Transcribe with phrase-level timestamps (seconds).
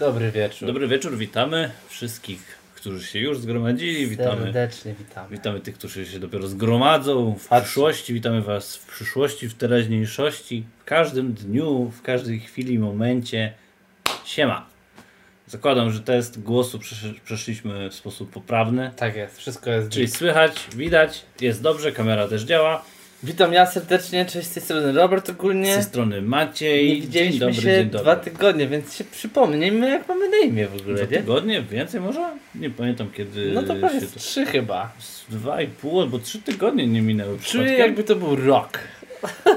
[0.00, 0.66] Dobry wieczór.
[0.68, 4.06] Dobry wieczór, witamy wszystkich, którzy się już zgromadzili.
[4.06, 5.28] Witamy, Serdecznie witamy.
[5.30, 8.14] witamy tych, którzy się dopiero zgromadzą w przyszłości.
[8.14, 13.52] Witamy Was w przyszłości, w teraźniejszości, w każdym dniu, w każdej chwili, momencie.
[14.24, 14.66] Siema.
[15.46, 18.90] Zakładam, że test głosu przesz- przeszliśmy w sposób poprawny.
[18.96, 22.84] Tak jest, wszystko jest Czyli słychać, widać, jest dobrze, kamera też działa.
[23.22, 25.74] Witam ja serdecznie, cześć z tej strony Robert Z ogólnie.
[25.74, 26.86] tej strony Maciej.
[26.88, 28.00] Nie dzień widzieliśmy dobry, się dzień dobry.
[28.04, 31.18] dwa tygodnie, więc się przypomnijmy jak mamy na imię w ogóle, Dwa nie?
[31.18, 31.62] tygodnie?
[31.62, 32.30] Więcej może?
[32.54, 34.06] Nie pamiętam kiedy No to pewnie to...
[34.06, 34.92] z trzy chyba.
[34.98, 38.78] Z Dwa i pół albo trzy tygodnie nie minęły Czuję jakby to był rok.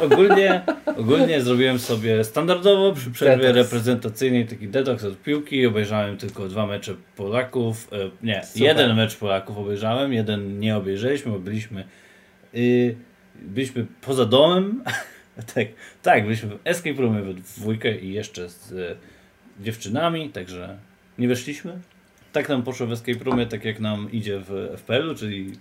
[0.01, 0.61] Ogólnie,
[0.97, 3.57] ogólnie zrobiłem sobie standardowo przy przerwie Detoks.
[3.71, 5.65] reprezentacyjnej taki detoks od piłki.
[5.67, 7.87] Obejrzałem tylko dwa mecze Polaków.
[7.91, 8.61] E, nie, Super.
[8.61, 11.83] jeden mecz Polaków obejrzałem, jeden nie obejrzeliśmy, bo byliśmy,
[12.55, 12.95] y,
[13.35, 14.83] byliśmy poza domem.
[15.55, 15.67] tak,
[16.01, 18.95] tak, byliśmy w escape roomie we dwójkę i jeszcze z e,
[19.63, 20.77] dziewczynami, także
[21.17, 21.79] nie weszliśmy.
[22.31, 25.51] Tak nam poszło w escape roomie, tak jak nam idzie w FPL-u, czyli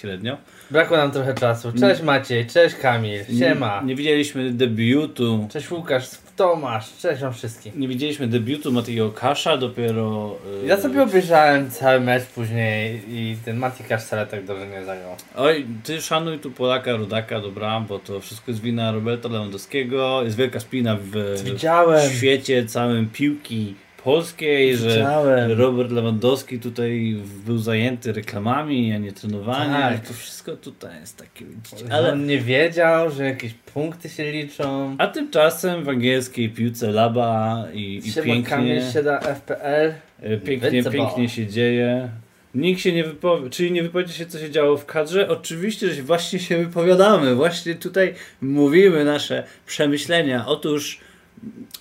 [0.00, 0.36] średnio.
[0.70, 1.72] Brakło nam trochę czasu.
[1.80, 3.80] Cześć Maciej, cześć Kamil, siema.
[3.80, 7.72] Nie, nie widzieliśmy debiutu Cześć Łukasz, Tomasz, cześć wam wszystkim.
[7.76, 10.36] Nie widzieliśmy debiutu Mateo Kasza, dopiero...
[10.62, 15.16] yy, Ja sobie obejrzałem cały mecz później i ten Matikasz wcale tak dobrze nie zagrał.
[15.36, 20.22] Oj, ty szanuj tu Polaka, Rodaka, dobra, bo to wszystko jest wina Roberta Lewandowskiego.
[20.22, 22.10] Jest wielka spina w, Widziałem.
[22.10, 23.74] w świecie całym piłki
[24.06, 25.52] polskiej, że Widziałem.
[25.52, 29.72] Robert Lewandowski tutaj był zajęty reklamami, a nie trenowaniem.
[29.72, 30.08] Tak.
[30.08, 31.44] To wszystko tutaj jest takie...
[31.90, 34.96] Ale on nie wiedział, że jakieś punkty się liczą.
[34.98, 38.82] A tymczasem w angielskiej piłce Laba i, i pięknie...
[38.92, 39.92] Się da FPL.
[40.22, 42.08] E, Pięknie, pięknie się dzieje.
[42.54, 45.28] Nikt się nie wypowie, czyli nie wypowiecie się, co się działo w kadrze.
[45.28, 47.34] Oczywiście, że właśnie się wypowiadamy.
[47.34, 50.46] Właśnie tutaj mówimy nasze przemyślenia.
[50.46, 51.00] Otóż,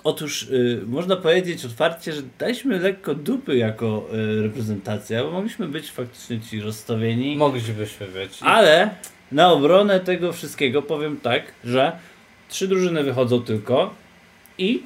[0.04, 4.08] otóż y, można powiedzieć otwarcie, że daliśmy lekko dupy jako
[4.40, 7.36] y, reprezentacja, bo mogliśmy być faktycznie ci rozstawieni.
[7.36, 8.38] Moglibyśmy być.
[8.42, 8.90] Ale
[9.32, 11.92] na obronę tego wszystkiego powiem tak, że
[12.50, 13.96] trzy drużyny wychodzą tylko
[14.58, 14.84] i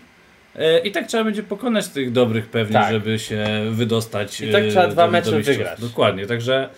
[0.56, 2.92] e, i tak trzeba będzie pokonać tych dobrych pewnie, Tak.
[2.94, 4.42] żeby się wydostać.
[4.42, 5.82] I tak e, trzeba dwa do- mecze do wygrać.
[5.82, 6.70] Dokładnie, także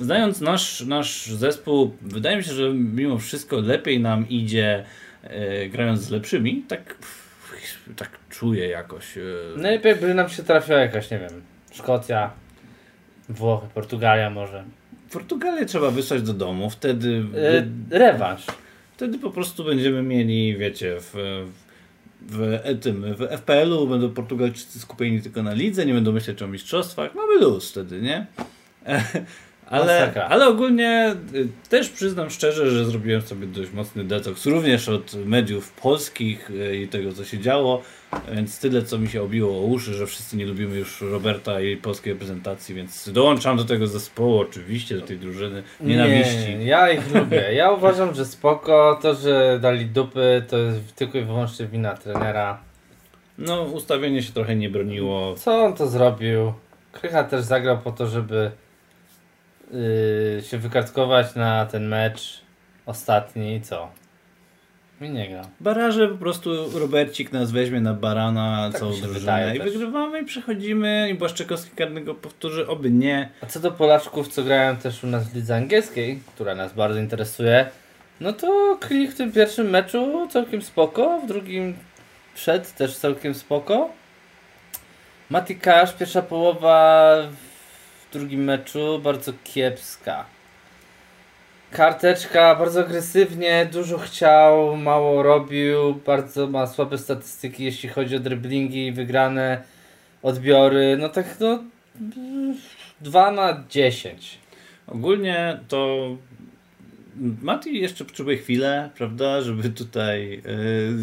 [0.00, 4.84] znając nasz, nasz zespół, wydaje mi się, że mimo wszystko lepiej nam idzie
[5.70, 6.64] grając z lepszymi.
[6.68, 6.94] Tak,
[7.96, 9.18] tak czuję jakoś.
[9.18, 9.22] E,
[9.56, 11.42] Najlepiej by nam się trafiła jakaś, nie wiem,
[11.72, 12.30] Szkocja,
[13.28, 14.64] Włochy, Portugalia może.
[15.12, 18.46] Portugalię trzeba wysłać do domu, wtedy E, rewanż.
[18.96, 21.14] Wtedy po prostu będziemy mieli, wiecie, w,
[22.20, 26.46] w, e, tym, w FPL-u będą Portugalczycy skupieni tylko na lidze, nie będą myśleć o
[26.46, 27.14] mistrzostwach.
[27.14, 28.26] Mamy luz wtedy, nie?
[29.70, 30.24] Ale, Masakra.
[30.24, 35.72] ale ogólnie y, też przyznam szczerze, że zrobiłem sobie dość mocny detoks, również od mediów
[35.72, 37.82] polskich y, i tego, co się działo,
[38.32, 41.76] więc tyle, co mi się obiło o uszy, że wszyscy nie lubimy już Roberta i
[41.76, 46.56] polskiej reprezentacji, więc dołączam do tego zespołu, oczywiście, do tej drużyny nienawiści.
[46.58, 47.54] Nie, ja ich lubię.
[47.54, 48.98] Ja uważam, że spoko.
[49.02, 52.60] To, że dali dupy, to jest tylko i wyłącznie wina trenera.
[53.38, 55.34] No, ustawienie się trochę nie broniło.
[55.34, 56.52] Co on to zrobił?
[56.92, 58.50] Krycha też zagrał po to, żeby
[59.72, 62.40] yy, się wykartkować na ten mecz
[62.86, 63.88] ostatni i co?
[65.00, 65.42] Mi nie gra.
[65.60, 69.72] Baraże po prostu Robercik nas weźmie na barana Tak całą drużynę i też.
[69.72, 73.28] wygrywamy i przechodzimy i Błaszczykowski karnego powtórzy, oby nie.
[73.42, 76.98] A co do Polaczków, co grają też u nas w lidze angielskiej, która nas bardzo
[76.98, 77.70] interesuje,
[78.20, 81.76] no to Klich w tym pierwszym meczu całkiem spoko, w drugim
[82.34, 83.90] wszedł też całkiem spoko.
[85.30, 87.16] Mati Cash, pierwsza połowa
[88.12, 90.24] drugim meczu bardzo kiepska.
[91.70, 98.92] Karteczka bardzo agresywnie, dużo chciał, mało robił, bardzo ma słabe statystyki jeśli chodzi o driblingi,
[98.92, 99.62] wygrane
[100.22, 101.58] odbiory, no tak no
[103.00, 104.38] 2 na 10.
[104.86, 106.08] Ogólnie to
[107.20, 110.42] Mati jeszcze potrzebuje chwilę, prawda, żeby tutaj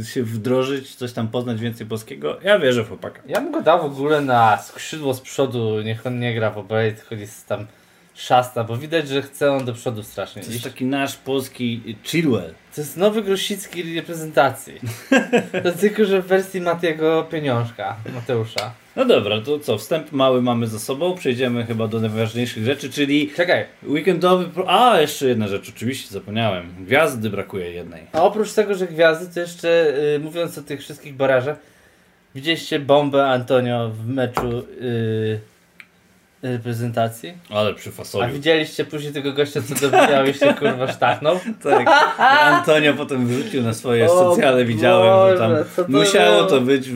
[0.01, 2.39] y, się wdrożyć, coś tam poznać więcej polskiego.
[2.43, 3.21] Ja wierzę w chłopaka.
[3.27, 6.57] Ja bym go dał w ogóle na skrzydło z przodu, niech on nie gra w
[6.57, 7.67] obronie, tylko jest tam
[8.13, 12.53] szasta, bo widać, że chce on do przodu strasznie To jest taki nasz polski Chilwell.
[12.75, 14.79] To jest nowy Grosicki reprezentacji.
[15.63, 18.71] To tylko, że w wersji Matiego Pieniążka, Mateusza.
[18.97, 23.31] No dobra, to co, wstęp mały mamy za sobą, przejdziemy chyba do najważniejszych rzeczy, czyli
[23.35, 24.45] Czekaj, weekendowy...
[24.45, 24.65] Pro...
[24.67, 26.65] A, jeszcze jedna rzecz, oczywiście zapomniałem.
[26.79, 28.03] Gwiazdy brakuje jednej.
[28.13, 31.57] a oprócz tego, że gwiazdy, to jeszcze y, mówiąc o tych wszystkich barażach,
[32.35, 35.39] widzieliście bombę Antonio w meczu y,
[36.43, 37.33] reprezentacji.
[37.49, 38.33] Ale przy A fasoli.
[38.33, 41.39] widzieliście później tego gościa, co dobijał i się kurwa sztachnął?
[41.63, 41.87] Tak.
[42.19, 46.47] Antonio potem wrzucił na swoje O socjale, widziałem, że tam Boże, to musiało było?
[46.47, 46.89] to być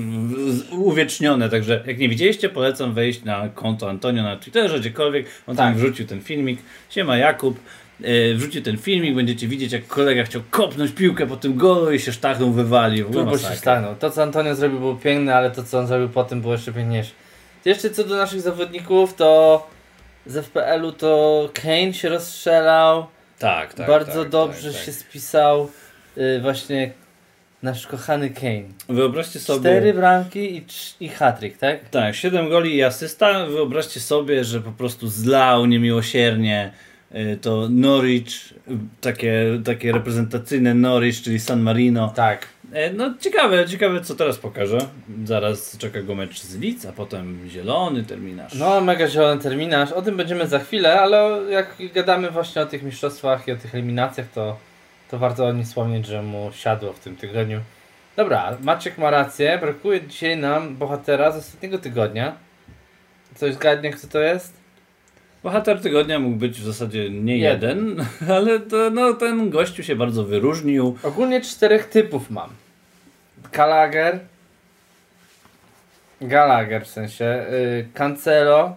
[0.71, 5.67] uwiecznione, także jak nie widzieliście, polecam wejść na konto Antonio na Twitterze, gdziekolwiek, on tam
[5.73, 5.77] Tak.
[5.77, 6.59] wrzucił ten filmik,
[6.89, 7.59] siema Jakub,
[8.03, 11.99] e, wrzucił ten filmik, będziecie widzieć jak kolega chciał kopnąć piłkę po tym golu i
[11.99, 13.95] się sztachnął, wywalił, Turbo się stanął.
[13.95, 17.11] To, co Antonio zrobił, było piękne, ale to, co on zrobił potem, było jeszcze piękniejsze.
[17.65, 19.67] Jeszcze co do naszych zawodników, to
[20.25, 23.05] z FPL-u to Kane się rozstrzelał.
[23.39, 23.87] Tak, tak.
[23.87, 24.85] bardzo tak, dobrze tak, tak.
[24.85, 25.69] się spisał.
[26.17, 26.91] y, właśnie
[27.63, 28.63] nasz kochany Kane.
[28.89, 29.59] Wyobraźcie sobie...
[29.59, 30.65] Cztery bramki i,
[30.99, 31.89] i hat-trick, tak?
[31.89, 33.45] Tak, 7 goli i asysta.
[33.45, 36.71] Wyobraźcie sobie, że po prostu zlał niemiłosiernie
[37.15, 42.13] y, to Norwich, y, takie, takie reprezentacyjne Norwich, czyli San Marino.
[42.15, 42.47] Tak.
[42.73, 44.77] E, No ciekawe, ciekawe co teraz pokaże.
[45.25, 48.53] Zaraz czeka go mecz z Leeds, a potem zielony terminarz.
[48.53, 49.91] No, mega zielony terminarz.
[49.91, 53.75] O tym będziemy za chwilę, ale jak gadamy właśnie o tych mistrzostwach i o tych
[53.75, 54.57] eliminacjach, to,
[55.11, 57.59] to warto o nim wspomnieć, że mu siadło w tym tygodniu.
[58.15, 59.57] Dobra, Maciek ma rację.
[59.61, 62.35] Brakuje dzisiaj nam bohatera z ostatniego tygodnia.
[63.35, 64.61] Coś zgadnie, kto to jest?
[65.43, 67.89] Bohater tygodnia mógł być w zasadzie nie Jeden.
[67.89, 70.97] jeden, ale to, no, ten gościu się bardzo wyróżnił.
[71.03, 72.49] Ogólnie czterech typów mam.
[73.51, 74.19] Gallagher.
[76.21, 77.45] Gallagher w sensie.
[77.51, 78.75] Yy, Cancelo.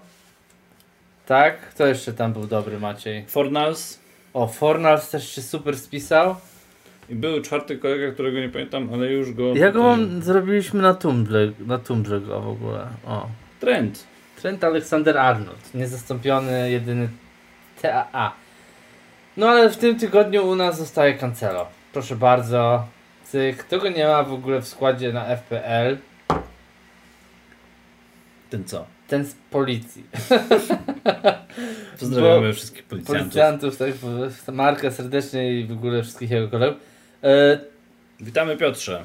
[1.26, 1.61] Tak?
[1.61, 3.25] Kto jeszcze tam był dobry, Maciej?
[3.26, 4.05] Fornals
[4.35, 6.37] O, Fornals też się super spisał.
[7.09, 9.55] i był czwarty kolega, którego nie pamiętam, ale już go...
[9.55, 12.87] Ja go mam, zrobiliśmy na tumblze, na tumblze go w ogóle.
[13.06, 13.27] O.
[13.61, 14.05] Trend.
[14.43, 17.09] Trent Alexander Arnold, niezastąpiony, jedyny
[17.82, 18.32] TAA.
[19.37, 21.67] No ale w tym tygodniu u nas zostaje Cancelo.
[21.93, 22.87] Proszę bardzo.
[23.35, 23.57] Cyk.
[23.57, 25.97] Kto go nie ma w ogóle w składzie na FPL?
[28.51, 28.87] Ten co?
[29.09, 30.05] Ten z policji.
[32.01, 33.23] Pozdrawiamy wszystkich policjantów.
[33.77, 33.77] Policjantów,
[34.47, 36.81] tak, Marka serdecznie i w ogóle wszystkich jego kolegów.
[37.23, 37.59] E,
[38.21, 39.03] Witamy Piotrze.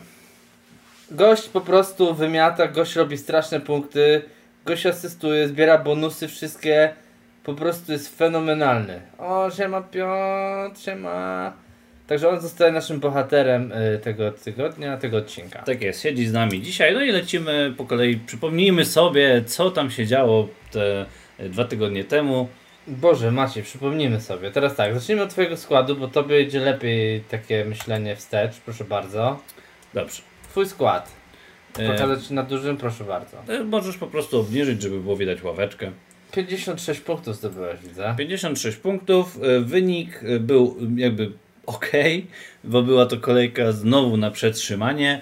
[1.12, 4.22] Gość po prostu wymiata, gość robi straszne punkty,
[4.66, 6.94] gość asystuje, zbiera bonusy wszystkie,
[7.44, 9.02] po prostu jest fenomenalny.
[9.18, 11.54] O, siema Piotr, siema.
[12.10, 15.62] Także on zostaje naszym bohaterem y, tego tygodnia, tego odcinka.
[15.62, 16.94] Tak jest, siedzi z nami dzisiaj.
[16.94, 18.18] No i lecimy po kolei.
[18.18, 21.06] Przypomnijmy sobie, co tam się działo te
[21.38, 22.48] e, dwa tygodnie temu.
[22.88, 24.52] Boże, Maciej, przypomnijmy sobie.
[24.52, 29.40] Teraz tak, zacznijmy od twojego składu, bo tobie idzie lepiej takie myślenie wstecz, proszę bardzo.
[29.94, 30.22] Dobrze.
[30.50, 31.12] Twój skład.
[31.80, 33.38] E, Pokazać na dużym, proszę bardzo.
[33.48, 35.92] e, możesz po prostu obniżyć, żeby było widać ławeczkę.
[36.32, 38.16] 56 punktów zdobyłeś, widzę.
[38.18, 39.38] 56 punktów.
[39.44, 41.32] e, Wynik był jakby
[41.69, 41.92] ok,
[42.63, 45.21] bo była to kolejka znowu na przetrzymanie.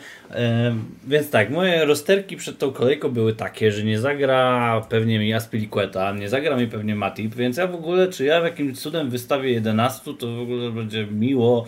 [1.08, 6.12] Więc tak, moje rozterki przed tą kolejką były takie, że nie zagra pewnie mi Aspilicueta,
[6.12, 9.52] nie zagra mi pewnie Matip, więc ja w ogóle, czy ja w jakimś cudem wystawię
[9.52, 11.66] 11, to w ogóle będzie miło.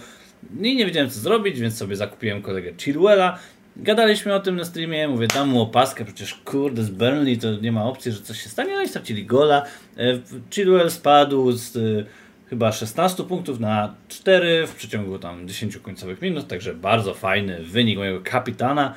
[0.62, 3.40] I nie wiedziałem co zrobić, więc sobie zakupiłem kolegę Chilwella.
[3.78, 7.72] Gadaliśmy o tym na streamie, mówię, dam mu opaskę, przecież kurde, z Burnley to nie
[7.72, 9.66] ma opcji, że coś się stanie, no i stracili gola.
[9.98, 11.78] E, spadł z
[12.50, 17.98] chyba 16 punktów na 4 w przeciągu tam 10 końcowych minut, także bardzo fajny wynik
[17.98, 18.94] mojego kapitana.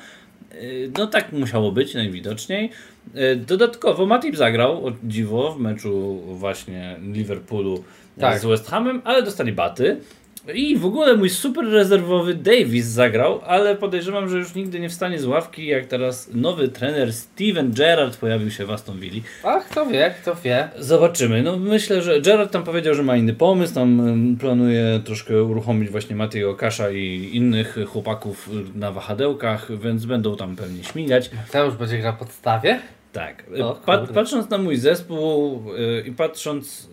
[0.51, 0.55] E,
[0.97, 2.69] No tak musiało być najwidoczniej.
[3.15, 7.83] E, Dodatkowo Matip zagrał, o dziwo, w meczu właśnie Liverpoolu
[8.19, 8.39] Tak.
[8.39, 9.97] z West Hamem, ale dostali baty.
[10.53, 15.19] I w ogóle mój super rezerwowy Davis zagrał, ale podejrzewam, że już nigdy nie wstanie
[15.19, 19.21] z ławki, jak teraz nowy trener Steven Gerrard pojawił się w Aston Villa.
[19.43, 20.69] A kto wie, kto wie.
[20.79, 21.43] Zobaczymy.
[21.43, 26.15] No myślę, że Gerard tam powiedział, że ma inny pomysł, tam planuje troszkę uruchomić właśnie
[26.15, 31.29] Mateo Kasza i innych chłopaków na wahadełkach, więc będą tam pewnie śmigać.
[31.47, 32.79] Mateusz będzie grał podstawie?
[33.13, 33.43] Tak.
[33.63, 34.13] O, Pa, kurde.
[34.13, 36.89] patrząc na mój zespół y, i patrząc,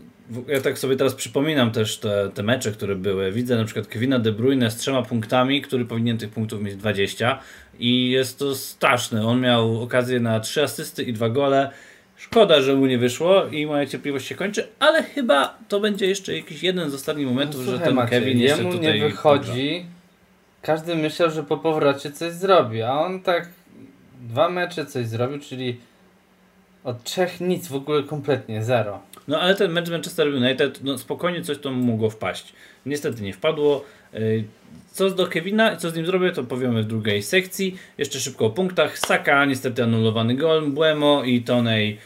[0.48, 3.32] ja tak sobie teraz przypominam też te, te mecze, które były.
[3.32, 7.38] Widzę na przykład Kevina De Bruyne z trzema punktami, który powinien tych punktów mieć 20
[7.78, 9.26] i jest to straszne.
[9.26, 11.70] On miał okazję na trzy asysty i dwa gole.
[12.16, 16.36] Szkoda, że mu nie wyszło i moja cierpliwość się kończy, ale chyba to będzie jeszcze
[16.36, 19.08] jakiś jeden z ostatnich momentów, że No Słuchaj, ten Maciej, Kevin jeszcze jemu tutaj nie
[19.08, 19.86] wychodzi.
[20.62, 23.48] Każdy myślał, że po powrocie coś zrobi, a on tak
[24.20, 25.76] dwa mecze coś zrobił, czyli
[26.84, 29.00] od trzech nic w ogóle kompletnie, zero.
[29.28, 32.52] No ale ten mecz Manchester United, no spokojnie coś tam mogło wpaść.
[32.86, 33.84] Niestety nie wpadło.
[34.12, 34.44] Yy,
[34.92, 37.76] Co do Kevina, co z nim zrobię, to powiemy w drugiej sekcji.
[37.98, 38.98] Jeszcze szybko o punktach.
[38.98, 41.98] Saka, niestety anulowany gol, Buemo i Tonej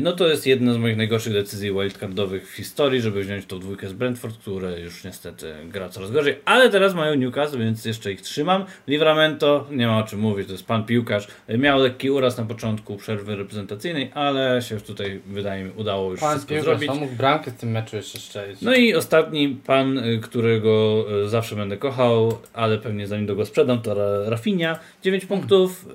[0.00, 3.88] No to jest jedna z moich najgorszych decyzji wildcardowych w historii, żeby wziąć tą dwójkę
[3.88, 8.20] z Brentford, które już niestety gra coraz gorzej, ale teraz mają Newcastle, więc jeszcze ich
[8.20, 8.64] trzymam.
[8.88, 11.28] Livramento, nie ma o czym mówić, to jest pan piłkarz.
[11.48, 16.20] E, Miał lekki uraz na początku przerwy reprezentacyjnej, ale się tutaj wydaje mi udało już
[16.20, 16.88] Pan wszystko piłkarz, zrobić.
[16.90, 18.60] on mógł bramkę w tym meczu jeszcze strzelić.
[18.62, 23.94] No i ostatni pan, y, którego zawsze będę kochał, ale pewnie zanim go sprzedam, to
[23.94, 24.78] Ra- Rafinha.
[25.02, 25.88] 9 punktów,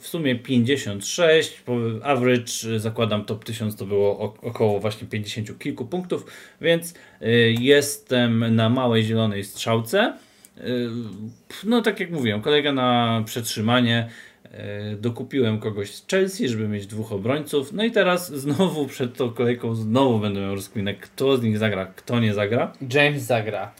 [0.00, 5.84] w sumie 56, po average y, zakładam top 1000 to było około właśnie 50 kilku
[5.84, 6.26] punktów,
[6.60, 10.16] więc y, jestem na małej zielonej strzałce.
[10.58, 10.88] Y,
[11.64, 14.08] No tak jak mówiłem, kolega na przetrzymanie.
[14.44, 17.72] E, Dokupiłem kogoś z Chelsea, żeby mieć dwóch obrońców.
[17.72, 21.86] No i teraz znowu przed tą kolejką znowu będę miał rozkminę, kto z nich zagra,
[21.86, 22.72] kto nie zagra.
[22.94, 23.72] James zagra.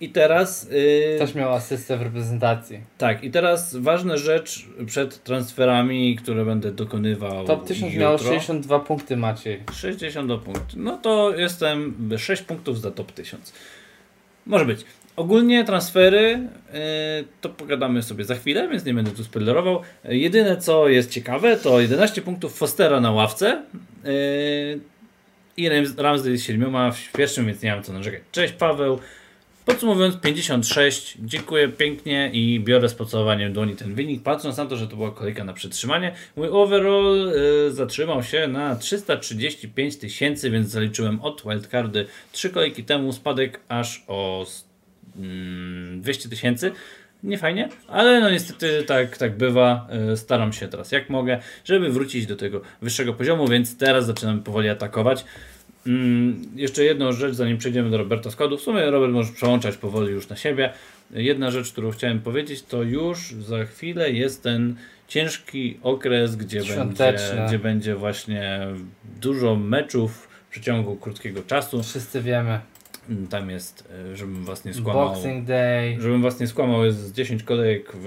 [0.00, 0.68] I teraz.
[0.70, 2.80] Yy, Też miał asystę w reprezentacji.
[2.98, 7.44] tak, i teraz ważna rzecz przed transferami, które będę dokonywał.
[7.46, 8.08] Top 1000 jutro.
[8.08, 9.62] miał 62 punkty Maciej.
[9.72, 10.76] 60 do punktu.
[10.78, 13.52] No to jestem 6 punktów za top 1000.
[14.46, 14.80] Może być.
[15.16, 16.30] Ogólnie transfery
[16.72, 16.78] yy,
[17.40, 19.80] to pogadamy sobie za chwilę, więc nie będę tu spoilerował.
[20.04, 23.62] Jedyne co jest ciekawe to 11 punktów Fostera na ławce
[24.04, 24.10] yy,
[25.56, 28.20] i Rams- Ramsdale z 7 w pierwszym, więc nie mam co narzekać.
[28.32, 28.98] Cześć Paweł.
[29.64, 34.88] Podsumowując 56, dziękuję pięknie i biorę z pocałowaniem dłoni ten wynik, patrząc na to, że
[34.88, 36.14] to była kolejka na przetrzymanie.
[36.36, 37.32] Mój overall
[37.68, 44.04] y, zatrzymał się na 335 tysięcy, więc zaliczyłem od wildcardy 3 kolejki temu spadek aż
[44.08, 44.46] o
[45.16, 46.72] mm, 200 tysięcy.
[47.22, 49.88] Nie fajnie, ale no niestety tak, tak bywa.
[50.12, 54.42] Y, Staram się teraz jak mogę, żeby wrócić do tego wyższego poziomu, więc teraz zaczynam
[54.42, 55.24] powoli atakować.
[55.86, 58.58] Mm, jeszcze jedną rzecz, zanim przejdziemy do Roberta Składu.
[58.58, 60.72] W sumie Robert może przełączać powoli już na siebie.
[61.10, 64.76] Jedna rzecz, którą chciałem powiedzieć, to już za chwilę jest ten
[65.08, 67.14] ciężki okres, gdzie będzie,
[67.48, 68.66] gdzie będzie właśnie
[69.20, 71.82] dużo meczów w przeciągu krótkiego czasu.
[71.82, 72.60] Wszyscy wiemy.
[73.08, 75.08] Mm, Tam jest, e, żebym was nie skłamał.
[75.08, 76.00] Boxing Day.
[76.00, 78.06] Żebym was nie skłamał, jest 10 kolejek w,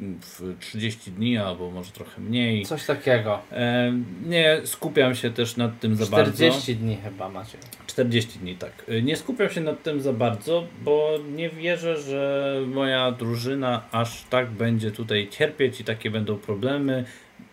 [0.00, 2.66] w 30 dni, albo może trochę mniej.
[2.66, 3.40] Coś takiego.
[3.52, 3.92] E,
[4.26, 6.32] nie skupiam się też nad tym za bardzo.
[6.32, 7.60] 40 dni chyba Maciej.
[7.86, 8.72] 40 dni, tak.
[8.88, 14.24] Y, Nie skupiam się nad tym za bardzo, bo nie wierzę, że moja drużyna aż
[14.30, 17.04] tak będzie tutaj cierpieć i takie będą problemy.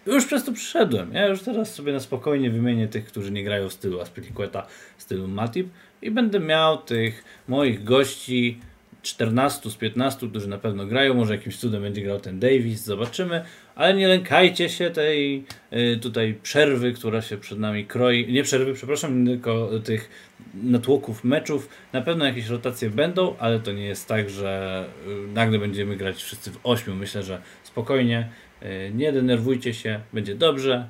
[0.06, 1.14] Już przez to przyszedłem.
[1.14, 4.68] Ja już teraz sobie na spokojnie wymienię tych, którzy nie grają w stylu Aspilicueta,
[4.98, 5.70] w stylu Matip
[6.02, 8.60] i będę miał tych moich gości
[9.02, 11.14] 14 z 15, którzy na pewno grają.
[11.14, 13.46] Może jakimś cudem będzie grał ten Davis, zobaczymy.
[13.76, 18.34] Ale nie lękajcie się tej y, tutaj przerwy, która się przed nami kroi.
[18.34, 20.10] Nie przerwy, przepraszam, tylko tych
[20.54, 21.70] natłoków meczów.
[21.94, 26.24] Na pewno jakieś rotacje będą, ale to nie jest tak, że y, nagle będziemy grać
[26.24, 26.96] wszyscy w ośmiu.
[26.96, 28.30] Myślę, że spokojnie,
[28.64, 30.88] y, nie denerwujcie się, będzie dobrze.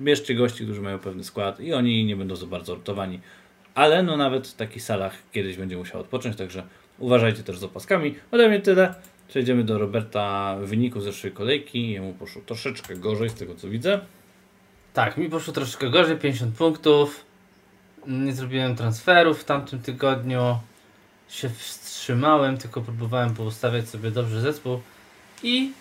[0.00, 3.20] Bierzcie gości, którzy mają pewny skład i oni nie będą za bardzo rotowani.
[3.74, 6.62] Ale no nawet taki Salah kiedyś będzie musiał odpocząć, także
[7.00, 8.14] uważajcie też z opaskami.
[8.30, 8.94] Ode mnie tyle.
[9.28, 11.90] Przejdziemy do Roberta wyniku zeszłej kolejki.
[11.90, 14.00] Jemu poszło troszeczkę gorzej z tego co widzę.
[14.94, 17.24] Tak, mi poszło troszkę gorzej, 50 punktów.
[18.06, 20.58] Nie zrobiłem transferów w tamtym tygodniu.
[21.28, 24.80] Się wstrzymałem, tylko próbowałem poustawiać sobie dobrze zespół.
[25.42, 25.72] I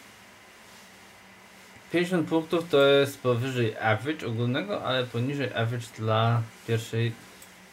[1.92, 7.12] 50 punktów to jest powyżej average ogólnego, ale poniżej average dla pierwszej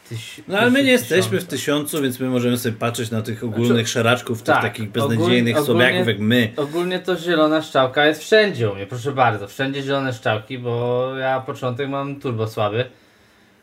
[0.08, 3.44] tyś No ale my nie jesteśmy w tysiącu, więc my możemy sobie patrzeć na tych
[3.44, 6.52] ogólnych szeraczków, tych tak, takich ogólnie- beznadziejnych ogólnie- słabiaków jak my.
[6.56, 9.48] Ogólnie to zielona szczałka jest wszędzie u mnie, proszę bardzo.
[9.48, 12.84] Wszędzie zielone szczałki, bo ja początek mam turbo słaby.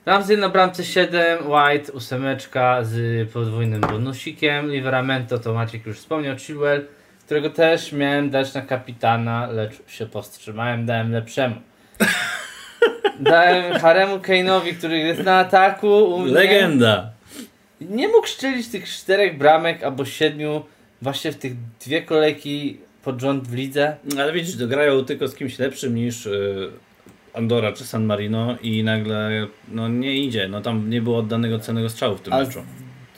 [0.05, 6.85] Ramsey na bramce 7, White ósemeczka z podwójnym bonusikiem, Liveramento to Maciek już wspomniał, Chilwell,
[7.25, 11.55] którego też miałem dać na kapitana, lecz się powstrzymałem, dałem lepszemu.
[13.19, 16.31] Dałem Haremu Kane'owi, który jest na ataku mnie.
[16.31, 17.09] Legenda!
[17.81, 20.63] Nie mógł strzelić tych czterech bramek albo siedmiu
[21.01, 21.53] właśnie w tych
[21.85, 23.95] dwie kolejki pod rząd w lidze.
[24.19, 26.69] Ale widzisz, to grają tylko z kimś lepszym niż y,
[27.33, 30.47] Andora czy San Marino i nagle no nie idzie.
[30.47, 32.63] No tam nie było oddanego cennego strzału w tym A meczu.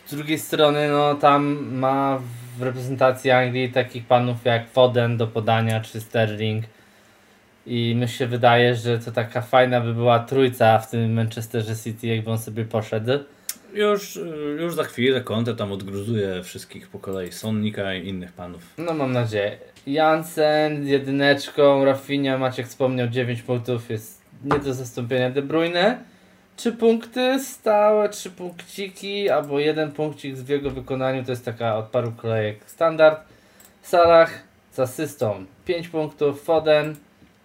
[0.06, 2.20] Z drugiej strony, no tam ma
[2.58, 6.66] w reprezentacji Anglii takich panów jak Foden do podania czy Sterling.
[7.66, 12.08] I mi się wydaje, że to taka fajna by była trójca w tym Manchesterze City,
[12.08, 13.12] jakby on sobie poszedł.
[13.74, 14.20] Już,
[14.60, 17.32] już za chwilę Conte tam odgruzuje wszystkich po kolei.
[17.32, 18.62] Sonnika i innych panów.
[18.78, 19.58] No mam nadzieję.
[19.88, 25.98] Jansen z jedyneczką, Rafinha, Maciek wspomniał 9 punktów, jest nie do zastąpienia De Bruyne.
[26.56, 31.86] 3 punkty stałe, 3 punkciki, albo jeden punkcik w jego wykonaniu, to jest taka od
[31.86, 33.20] paru kolejek standard.
[33.82, 34.32] Salah
[34.72, 36.96] z asystą 5 punktów, Foden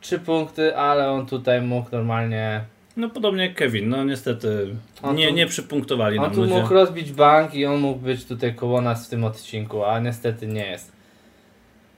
[0.01, 2.61] 3 punkty, ale on tutaj mógł normalnie
[2.97, 4.67] No podobnie jak Kevin, no niestety
[5.03, 6.55] On nie, tu- nie przypunktowali On nam tu ludzie.
[6.55, 10.47] mógł rozbić bank i on mógł być tutaj koło nas w tym odcinku, a niestety
[10.47, 10.93] nie jest.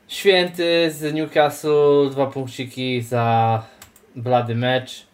[0.08, 3.62] Święty z Newcastle, dwa punkciki za
[4.16, 5.06] blady mecz.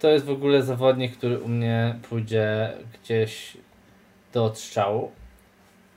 [0.00, 3.56] To jest w ogóle zawodnik, który u mnie pójdzie gdzieś
[4.32, 5.12] do odstrzału.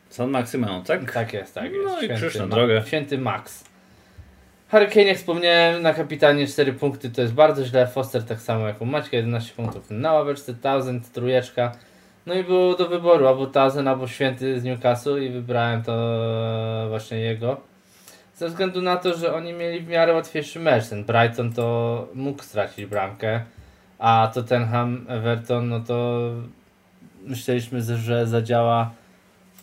[0.09, 1.13] San Maximeon, tak?
[1.13, 1.85] Tak jest, tak jest.
[1.85, 2.83] No i krzyż na Ma- drogę.
[2.87, 3.63] Święty Max.
[4.71, 7.87] Harry Kane, jak wspomniałem, na kapitanie 4 punkty to jest bardzo źle.
[7.87, 11.71] Foster tak samo jak u Maćka, 11 punktów na ławeczce, Thousand, trójeczka.
[12.25, 15.93] No i było do wyboru albo Thousand, albo Święty z Newcastle i wybrałem to
[16.89, 17.61] właśnie jego.
[18.35, 20.87] Ze względu na to, że oni mieli w miarę łatwiejszy mecz.
[20.87, 23.41] Ten Brighton to mógł stracić bramkę,
[23.99, 26.19] a Tottenham, Everton, no to
[27.23, 28.91] myśleliśmy, że zadziała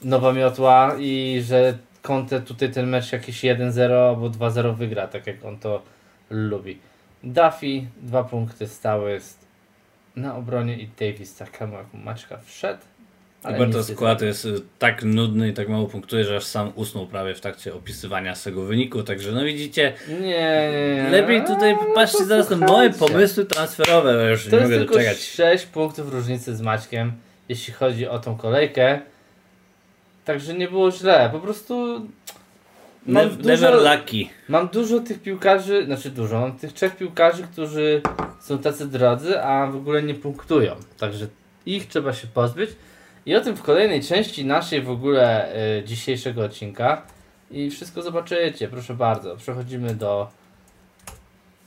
[0.04, 5.44] nowa miotła i że Conte tutaj ten mecz jakieś 1-0 albo 2-0 wygra, tak jak
[5.44, 5.82] on to
[6.30, 6.78] lubi.
[7.24, 9.46] Duffy, dwa punkty stały jest
[10.16, 12.80] na obronie i Davis tak samo jak Maćka wszedł.
[13.42, 17.06] Ale Roberto skład jest y, tak nudny i tak mało punktuje, że aż sam usnął
[17.06, 21.08] prawie w trakcie opisywania swego wyniku, także no widzicie, Nie, nie, nie.
[21.10, 25.18] lepiej tutaj No, patrzcie zaraz na moje pomysły transferowe, bo już To nie mogę doczekać.
[25.18, 27.12] 6 punktów różnicy z Maćkiem,
[27.48, 29.00] jeśli chodzi o tą kolejkę.
[30.28, 32.06] Także nie było źle, po prostu
[33.06, 34.28] mam dużo- Never lucky.
[34.48, 38.02] Mam dużo tych piłkarzy, znaczy dużo, mam tych trzech piłkarzy, którzy
[38.40, 40.76] są tacy drodzy, a w ogóle nie punktują.
[40.98, 41.26] Także
[41.66, 42.70] ich trzeba się pozbyć.
[43.26, 47.02] I o tym w kolejnej części naszej w ogóle y, dzisiejszego odcinka.
[47.50, 49.36] I wszystko zobaczycie, proszę bardzo.
[49.36, 50.28] Przechodzimy do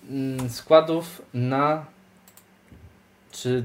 [0.10, 1.86] mm, składów na.
[3.32, 3.64] Czy.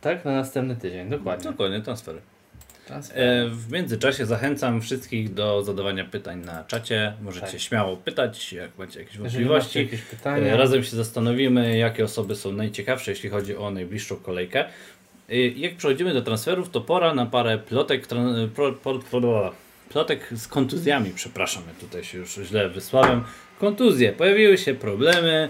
[0.00, 1.50] Tak, na następny tydzień, dokładnie.
[1.50, 2.31] Dokładnie, transfery.
[2.96, 7.12] E, W międzyczasie zachęcam wszystkich do zadawania pytań na czacie.
[7.22, 7.60] Możecie Tak.
[7.60, 9.78] śmiało pytać, jak macie jakieś Jeżeli macie wątpliwości.
[9.78, 10.56] jakieś E, pytania.
[10.56, 14.64] Razem się zastanowimy, jakie osoby są najciekawsze, jeśli chodzi o najbliższą kolejkę.
[15.30, 19.52] E, Jak przechodzimy do transferów, to pora na parę plotek, tran- pro, pro, pro,
[19.88, 21.10] plotek z kontuzjami.
[21.14, 23.24] Przepraszam, ja tutaj się już źle wysłałem.
[23.60, 24.12] Kontuzje.
[24.12, 25.48] Pojawiły się problemy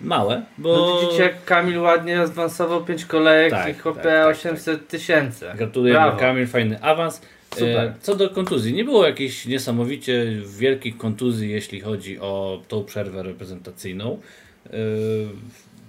[0.00, 4.26] małe, bo No widzicie jak Kamil ładnie zwansował 5 kolejek Tak, i chłopie tak, tak,
[4.26, 5.46] 800 tysięcy.
[5.56, 6.18] Gratuluję Brawo.
[6.18, 7.20] Kamil, fajny awans.
[7.54, 7.78] Super.
[7.78, 10.26] E, Co do kontuzji, nie było jakichś niesamowicie
[10.58, 14.20] wielkich kontuzji, jeśli chodzi o tą przerwę reprezentacyjną.
[14.66, 14.70] E,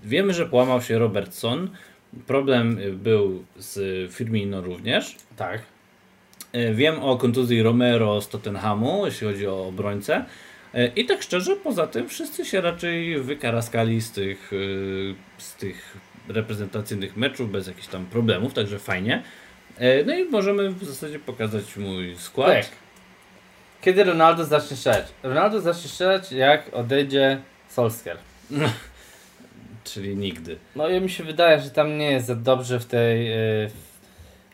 [0.03, 1.69] Wiemy, że połamał się Robertson.
[2.27, 5.15] Problem e, był z Firmino również.
[5.35, 5.61] Tak.
[6.73, 10.25] Wiem o kontuzji Romero z Tottenhamu, jeśli chodzi o obrońcę.
[10.73, 15.97] E, I tak szczerze, poza tym wszyscy się raczej wykaraskali z tych, e, z tych
[16.27, 19.23] reprezentacyjnych meczów bez jakichś tam problemów, także fajnie.
[19.77, 22.49] E, No i możemy w zasadzie pokazać mój skład.
[22.49, 22.65] Tak.
[23.81, 25.05] Kiedy Ronaldo zacznie strzelać?
[25.23, 28.17] Ronaldo zacznie strzelać jak odejdzie Solskjaer.
[29.83, 30.57] Czyli nigdy.
[30.75, 33.31] No i mi się wydaje, że tam nie jest za dobrze w tej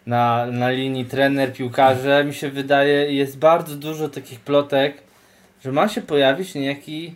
[0.06, 2.24] na, na linii trener, piłkarze.
[2.24, 5.04] Mi się wydaje, jest bardzo dużo takich plotek,
[5.64, 7.16] że ma się pojawić niejaki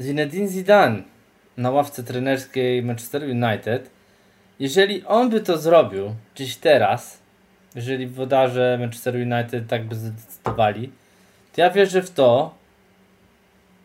[0.00, 1.02] Zinedine Zidane
[1.56, 3.90] na ławce trenerskiej Manchester United.
[4.58, 7.18] Jeżeli on by to zrobił gdzieś teraz,
[7.74, 10.92] jeżeli wodarze Manchester United tak by zdecydowali,
[11.52, 12.54] to ja wierzę w to,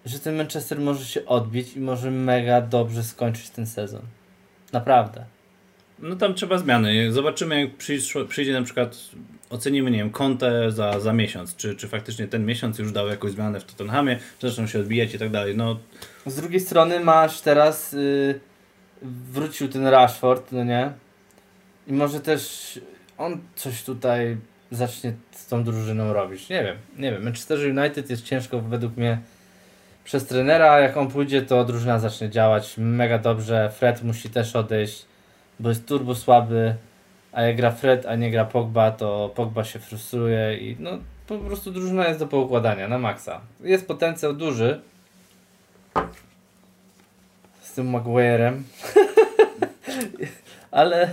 [0.06, 4.02] że ten Manchester może się odbić i może mega dobrze skończyć ten sezon.
[4.74, 5.26] Naprawdę.
[6.00, 7.12] No tam trzeba zmiany.
[7.12, 8.98] Zobaczymy, jak przyjdzie, przyjdzie na przykład,
[9.54, 11.56] ocenimy, nie wiem, kontę za, za miesiąc.
[11.56, 15.14] Czy, czy faktycznie ten miesiąc już dał jakąś zmianę w Tottenhamie, że zaczną się odbijać
[15.14, 15.58] i tak dalej.
[15.58, 15.80] No,
[16.26, 18.40] Z drugiej strony masz teraz y,
[19.02, 20.92] wrócił ten Rashford, no nie?
[21.88, 22.80] I może też
[23.18, 24.38] on coś tutaj
[24.72, 26.50] zacznie z tą drużyną robić.
[26.50, 27.24] Nie wiem, nie wiem.
[27.24, 29.18] Manchester United jest ciężko według mnie
[30.04, 30.80] przez trenera.
[30.80, 33.72] Jak on pójdzie, to drużyna zacznie działać mega dobrze.
[33.78, 35.06] Fred musi też odejść,
[35.60, 36.76] bo jest turbo słaby.
[37.34, 40.92] A jak gra Fred, a nie gra Pogba, to Pogba się frustruje i no
[41.28, 43.42] po prostu drużyna jest do poukładania na maksa.
[43.64, 44.82] Jest potencjał duży,
[47.62, 48.62] z tym Maguire'em.
[50.72, 51.10] Ale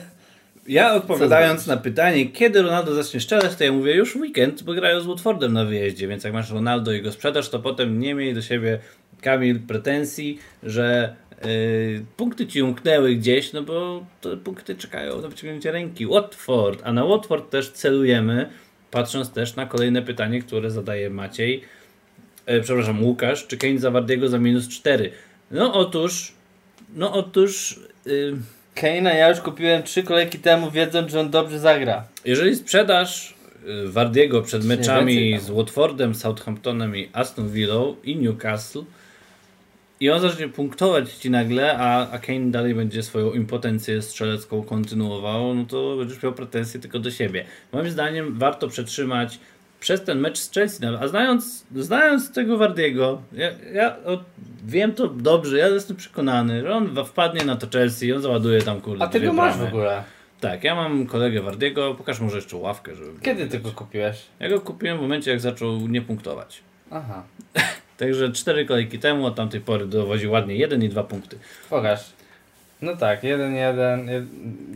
[0.71, 4.75] Ja odpowiadając na pytanie, kiedy Ronaldo zacznie strzelać, to ja mówię już w weekend, bo
[4.75, 8.15] grają z Watfordem na wyjeździe, więc jak masz Ronaldo i go sprzedasz, to potem nie
[8.15, 8.79] miej do siebie
[9.21, 11.17] Kamil pretensji, że
[12.17, 16.07] punkty ci umknęły gdzieś, no bo te punkty czekają na wyciągnięcie ręki.
[16.07, 18.51] Watford, a na Watford też celujemy,
[18.91, 21.63] patrząc też na kolejne pytanie, które zadaje Maciej,
[22.47, 25.13] e, przepraszam, Łukasz, czy Kane za Wardiego za minus 4?
[25.51, 26.33] No otóż,
[26.95, 27.81] no otóż...
[28.07, 28.37] Yy,
[28.75, 32.05] Kane'a ja już kupiłem trzy kolejki temu, wiedząc, że on dobrze zagra.
[32.25, 33.35] Jeżeli sprzedasz
[33.85, 38.83] y, Wardiego przed meczami z Watfordem, Southamptonem i Aston Villą i Newcastle,
[40.01, 45.55] i on zacznie punktować ci nagle, a, a Kane dalej będzie swoją impotencję strzelecką kontynuował,
[45.55, 47.45] no to będziesz miał pretensje tylko do siebie.
[47.73, 49.41] Moim zdaniem warto przetrzymać
[49.81, 54.25] przez ten mecz z Chelsea, a znając, znając tego Wardiego, ja, ja o,
[54.65, 58.63] wiem to dobrze, ja jestem przekonany, że on wpadnie na to Chelsea i on załaduje
[58.63, 60.05] tam kurde A ty go masz w ogóle.
[60.41, 63.21] Tak, ja mam kolegę Wardiego, pokaż może jeszcze ławkę, żeby...
[63.23, 64.23] Kiedy ty go kupiłeś?
[64.39, 66.63] Ja go kupiłem w momencie, jak zaczął nie punktować.
[66.91, 67.23] Aha.
[68.01, 71.39] Także cztery kolejki temu, od tamtej pory dowozi ładnie jeden i dwa punkty.
[71.71, 72.01] Pokaż.
[72.83, 74.27] No tak, jeden, jeden jed-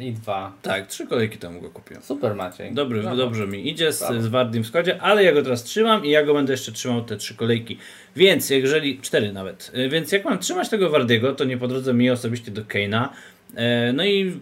[0.00, 0.52] i dwa.
[0.62, 2.02] Tak, trzy kolejki temu go kupiłem.
[2.02, 2.74] Super Maciej.
[2.74, 3.16] Dobry, Brawo.
[3.16, 4.22] dobrze mi idzie z, Brawo.
[4.22, 7.02] z Wardim w składzie, ale ja go teraz trzymam i ja go będę jeszcze trzymał
[7.04, 7.78] te trzy kolejki.
[8.16, 11.94] Więc jeżeli, cztery nawet, Y, więc jak mam trzymać tego Wardiego, to nie po drodze
[11.94, 13.12] mi osobiście do Keina.
[13.56, 14.38] E, No i w,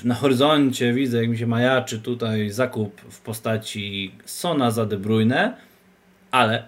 [0.00, 4.96] w, na horyzoncie widzę, jak mi się majaczy tutaj zakup w postaci Sona za De
[4.96, 5.56] Bruyne,
[6.30, 6.62] ale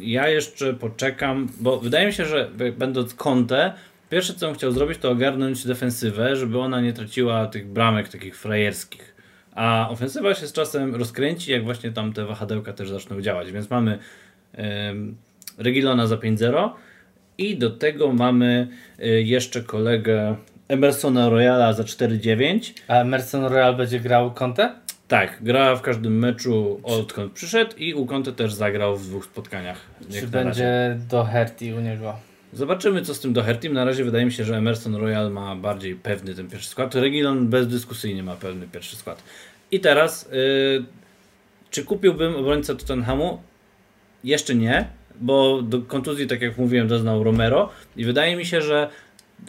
[0.00, 3.72] ja jeszcze poczekam, bo wydaje mi się, że będąc Conte,
[4.10, 8.36] pierwsze co bym chciał zrobić, to ogarnąć defensywę, żeby ona nie traciła tych bramek takich
[8.36, 9.14] frajerskich.
[9.54, 13.52] A ofensywa się z czasem rozkręci, jak właśnie tam te wahadełka też zaczną działać.
[13.52, 13.98] Więc mamy
[14.58, 15.16] um,
[15.58, 16.70] Regilona za 5-0
[17.38, 18.68] i do tego mamy
[19.00, 20.36] y, jeszcze kolegę
[20.68, 22.72] Emersona Royala za 4-9.
[22.88, 24.74] A Emerson Royal będzie grał Conte?
[25.08, 29.80] Tak, gra w każdym meczu odkąd przyszedł i u Conte też zagrał w dwóch spotkaniach.
[30.10, 32.14] Czy będzie do Herty u niego?
[32.52, 33.72] Zobaczymy, co z tym Dohertym.
[33.72, 36.94] Na razie wydaje mi się, że Emerson Royal ma bardziej pewny ten pierwszy skład.
[36.94, 39.22] Regilon bezdyskusyjnie ma pewny pierwszy skład.
[39.70, 40.84] I teraz, yy,
[41.70, 43.42] czy kupiłbym obrońcę Tottenhamu?
[44.24, 44.88] Jeszcze nie,
[45.20, 48.88] bo do kontuzji, tak jak mówiłem, doznał Romero i wydaje mi się, że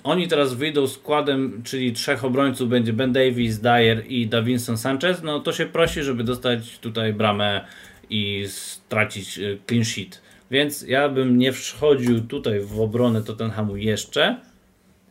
[0.03, 5.39] oni teraz wyjdą składem, czyli trzech obrońców będzie Ben Davies, Dyer i Davinson Sanchez, no
[5.39, 7.65] to się prosi, żeby dostać tutaj bramę
[8.09, 10.21] i stracić y, clean sheet.
[10.51, 14.39] Więc ja bym nie wchodził tutaj w obronę Tottenhamu jeszcze,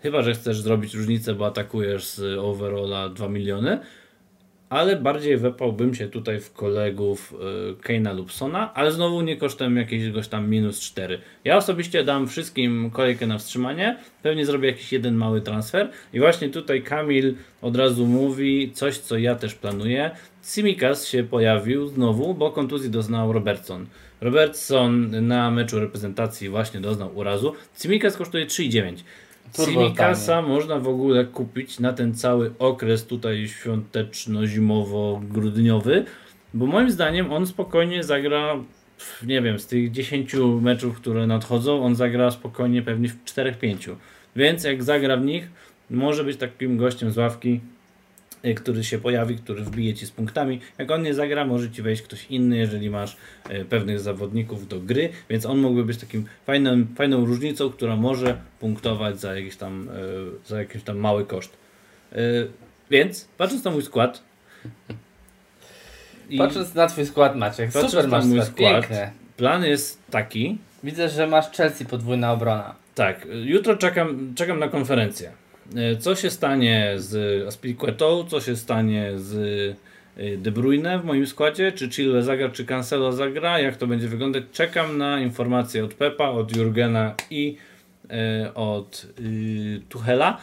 [0.02, 3.78] chyba, że chcesz zrobić różnicę, bo atakujesz z overalla 2 miliony,
[4.70, 7.34] ale bardziej wepałbym się tutaj w kolegów
[7.72, 11.18] y, Keina lub Sona, ale znowu nie kosztem jakiegoś tam minus 4.
[11.44, 16.48] Ja osobiście dam wszystkim kolejkę na wstrzymanie, pewnie zrobię jakiś jeden mały transfer i właśnie
[16.48, 20.10] tutaj Kamil od razu mówi coś, co ja też planuję.
[20.42, 23.86] Simikas się pojawił znowu, bo kontuzji doznał Robertson.
[24.20, 27.54] Robertson na meczu reprezentacji właśnie doznał urazu.
[27.74, 28.94] Simikas kosztuje 3,9.
[29.52, 36.04] Simikasa można w ogóle kupić na ten cały okres tutaj świąteczno-zimowo-grudniowy,
[36.54, 38.56] bo moim zdaniem on spokojnie zagra,
[39.26, 43.94] nie wiem, z tych 10 meczów, które nadchodzą, on zagra spokojnie pewnie w 4-5.
[44.36, 45.50] Więc jak zagra w nich,
[45.90, 47.60] może być takim gościem z ławki,
[48.56, 50.60] który się pojawi, który wbije ci z punktami.
[50.78, 53.16] Jak on nie zagra, może ci wejść ktoś inny, jeżeli masz
[53.50, 58.38] y, pewnych zawodników do gry, więc on mógłby być takim fajnym, fajną różnicą, która może
[58.60, 61.56] punktować za jakiś tam, y, za jakiś tam mały koszt.
[62.12, 62.48] Y,
[62.90, 64.22] Więc patrząc na mój skład.
[66.38, 69.10] Patrząc na twój skład Maciek, super masz mój skład, piękny.
[69.36, 70.58] Plan jest taki.
[70.84, 72.74] Widzę, że masz Chelsea podwójna obrona.
[72.94, 75.32] Tak, y, jutro czekam, czekam na konferencję.
[75.76, 79.34] Y, Co się stanie z Aspilicuetą, co się stanie z
[80.18, 84.08] y, De Bruyne w moim składzie, czy Chilwell zagra, czy Cancelo zagra, jak to będzie
[84.08, 84.44] wyglądać.
[84.52, 87.56] Czekam na informacje od Pepa, od Jurgena i
[88.04, 90.38] y, od y, Tuchela.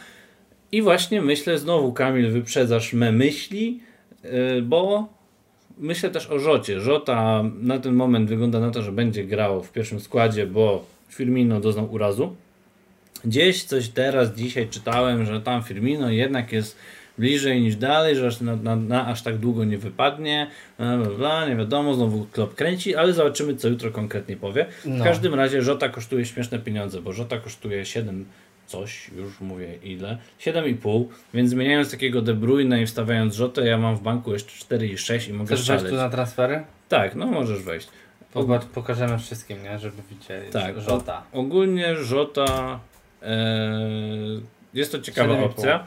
[0.72, 3.80] I właśnie myślę, znowu Kamil, wyprzedzasz me myśli,
[4.62, 5.08] bo
[5.78, 6.80] myślę też o Rzocie.
[6.80, 11.60] Żota na ten moment wygląda na to, że będzie grał w pierwszym składzie, bo Firmino
[11.60, 12.36] doznał urazu.
[13.24, 16.76] Gdzieś coś teraz, dzisiaj czytałem, że tam Firmino jednak jest
[17.18, 21.10] bliżej niż dalej, że aż na, na, na aż tak długo nie wypadnie, bla, bla,
[21.10, 24.66] bla, nie wiadomo, znowu klop kręci, ale zobaczymy, co jutro konkretnie powie.
[24.84, 25.04] W No.
[25.04, 28.24] każdym razie Żota kosztuje śmieszne pieniądze, bo Żota kosztuje 7
[28.66, 33.96] coś, już mówię ile, 7,5, więc zmieniając takiego De Bruyne i wstawiając Żotę, ja mam
[33.96, 35.90] w banku jeszcze 4,6 i mogę Chcesz wejść szaleć.
[35.90, 36.62] tu na transfery?
[36.88, 37.88] Tak, no możesz wejść.
[38.74, 39.78] Pokażemy wszystkim, nie?
[39.78, 40.50] Żeby widzieli.
[40.52, 41.22] Tak, Żota.
[41.32, 42.80] Ogólnie Żota
[44.74, 45.44] jest to ciekawa 7,5.
[45.44, 45.86] opcja,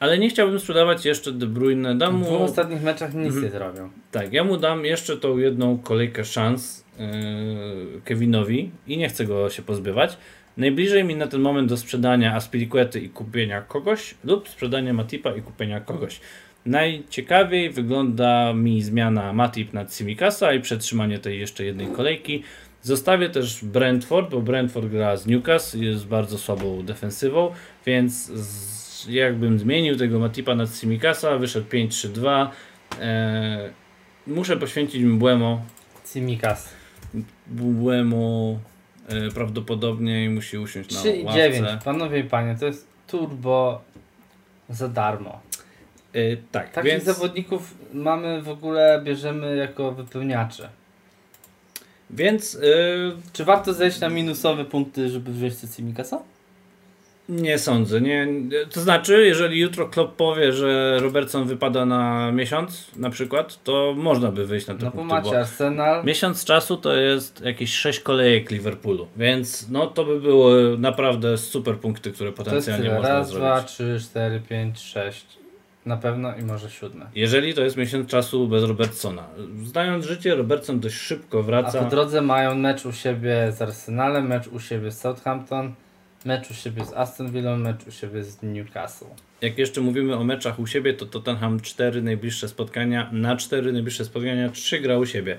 [0.00, 1.94] ale nie chciałbym sprzedawać jeszcze De Bruyne.
[1.98, 3.44] Dam W dwóch mu, ostatnich meczach nic Mhm.
[3.44, 3.88] nie zrobił.
[4.12, 7.02] tak, ja mu dam jeszcze tą jedną kolejkę szans e,
[8.04, 10.16] Kevinowi i nie chcę go się pozbywać.
[10.56, 15.42] Najbliżej mi na ten moment do sprzedania Aspilicuety i kupienia kogoś lub sprzedania Matipa i
[15.42, 16.20] kupienia kogoś.
[16.66, 22.42] Najciekawiej wygląda mi zmiana Matip na Simikasa i przetrzymanie tej jeszcze jednej kolejki.
[22.86, 27.50] Zostawię też Brentford, bo Brentford gra z Newcastle, jest bardzo słabą defensywą,
[27.86, 32.48] więc z, jakbym zmienił tego Matipa na Simikasa, wyszedł 5-3-2.
[33.00, 33.70] E,
[34.26, 35.62] muszę poświęcić Mbłemo,
[36.12, 36.68] Simikas.
[37.50, 38.58] Mbłemo
[39.08, 41.38] e, prawdopodobnie musi usiąść na 3 i ławce.
[41.38, 41.68] 9.
[41.84, 43.82] Panowie i panie, to jest turbo
[44.68, 45.40] za darmo.
[46.12, 50.68] E, tak, Takich więc, zawodników mamy w ogóle, bierzemy jako wypełniacze.
[52.10, 52.58] Więc e,
[53.32, 56.22] Czy warto zejść na minusowe punkty, żeby wziąć Cecimikasa?
[57.28, 58.00] nie sądzę.
[58.00, 58.26] Nie,
[58.70, 64.32] to znaczy, jeżeli jutro Klopp powie, że Robertson wypada na miesiąc na przykład, to można
[64.32, 68.50] by wyjść na te No punkty, macie Arsenal, miesiąc czasu to jest jakieś 6 kolejek
[68.50, 73.40] Liverpoolu, więc no to by było naprawdę super punkty, które to potencjalnie można Raz, zrobić.
[73.48, 75.26] dwa, trzy, cztery, pięć, sześć.
[75.86, 77.06] Na pewno i może siódme.
[77.14, 79.24] Jeżeli to jest miesiąc czasu bez Robertsona.
[79.64, 81.82] Znając życie, Robertson dość szybko A wraca.
[81.82, 85.74] po drodze mają mecz u siebie z Arsenalem, mecz u siebie z Southampton,
[86.24, 89.06] mecz u siebie z Aston Villa, mecz u siebie z Newcastle.
[89.42, 94.04] Jak jeszcze mówimy o meczach u siebie, to Tottenham 4 najbliższe spotkania, na 4 najbliższe
[94.04, 95.38] spotkania 3 gra u siebie.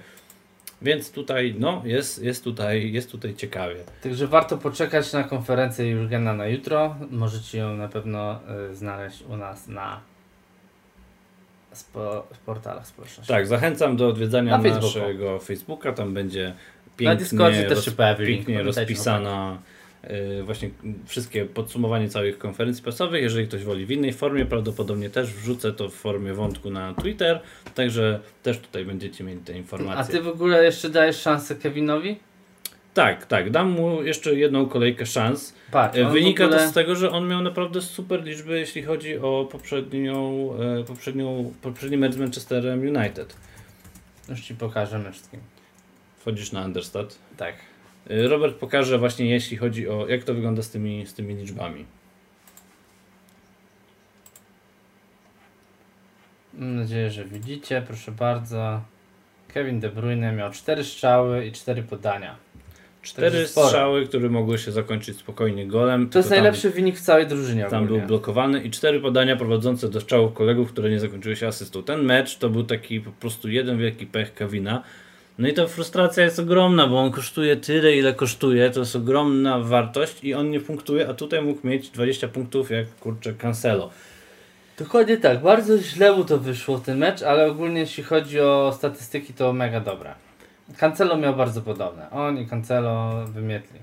[0.82, 3.76] Więc tutaj, no, jest, jest tutaj, jest tutaj ciekawie.
[4.04, 6.96] Także warto poczekać na konferencję Jurgena na jutro.
[7.12, 8.40] Możecie ją na pewno
[8.72, 10.00] y, znaleźć u nas na
[11.78, 13.28] spo, portalach społecznościowych.
[13.28, 15.00] Tak, zachęcam do odwiedzania Na Facebooku.
[15.00, 16.54] naszego Facebooka, tam będzie
[17.02, 19.58] Na pięknie, też się pojawi link, pięknie pamiętajcie, rozpisana
[20.40, 20.70] y, właśnie
[21.06, 23.24] wszystkie podsumowanie całych konferencji prasowych.
[23.24, 27.40] Jeżeli ktoś woli w innej formie, prawdopodobnie też wrzucę to w formie wątku na Twitter,
[27.76, 30.16] także też tutaj będziecie mieli te A informacje.
[30.16, 32.20] ty w ogóle jeszcze dajesz szansę Kevinowi?
[32.98, 35.54] Tak, tak, dam mu jeszcze jedną kolejkę szans.
[35.72, 36.60] Patrz, E, Wynika ogóle...
[36.60, 41.54] to z tego, że on miał naprawdę super liczby, jeśli chodzi o poprzednią, e, poprzednią,
[41.62, 43.36] poprzedni mecz z Manchesterem United.
[44.30, 45.40] Już ci pokażę mecz z kim.
[46.18, 47.20] Wchodzisz na Understat.
[47.38, 47.56] Tak.
[48.10, 51.86] E, Robert pokaże właśnie jeśli chodzi o jak to wygląda z tymi, z tymi liczbami.
[56.54, 57.84] Mam nadzieję, że widzicie.
[57.88, 58.82] Proszę bardzo.
[59.48, 62.47] Kevin De Bruyne miał 4 strzały i 4 podania.
[63.08, 63.68] Cztery sporo.
[63.68, 66.10] strzały, które mogły się zakończyć spokojnie golem.
[66.10, 68.00] To jest najlepszy wynik w całej drużynie Tam, ogólnie.
[68.00, 71.84] był blokowany i cztery podania prowadzące do strzałów kolegów, które nie zakończyły się asystą.
[71.84, 74.84] Ten mecz to był taki po prostu jeden wielki pech Kevina.
[75.38, 78.70] No i ta frustracja jest ogromna, bo on kosztuje tyle, ile kosztuje.
[78.70, 82.96] To jest ogromna wartość i on nie punktuje, a tutaj mógł mieć 20 punktów jak
[83.00, 83.90] kurczę Cancelo.
[84.80, 85.42] Dokładnie tak.
[85.42, 89.80] Bardzo źle mu to wyszło ten mecz, ale ogólnie jeśli chodzi o statystyki to mega
[89.80, 90.27] dobre.
[90.78, 92.10] Cancelo miał bardzo podobne.
[92.12, 93.80] On i Cancelo wymietli.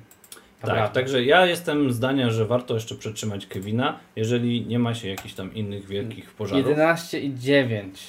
[0.60, 5.34] Tak, także ja jestem zdania, że warto jeszcze przetrzymać Kevina, jeżeli nie ma się jakichś
[5.34, 6.66] tam innych wielkich pożarów.
[6.66, 8.00] 11 i 9.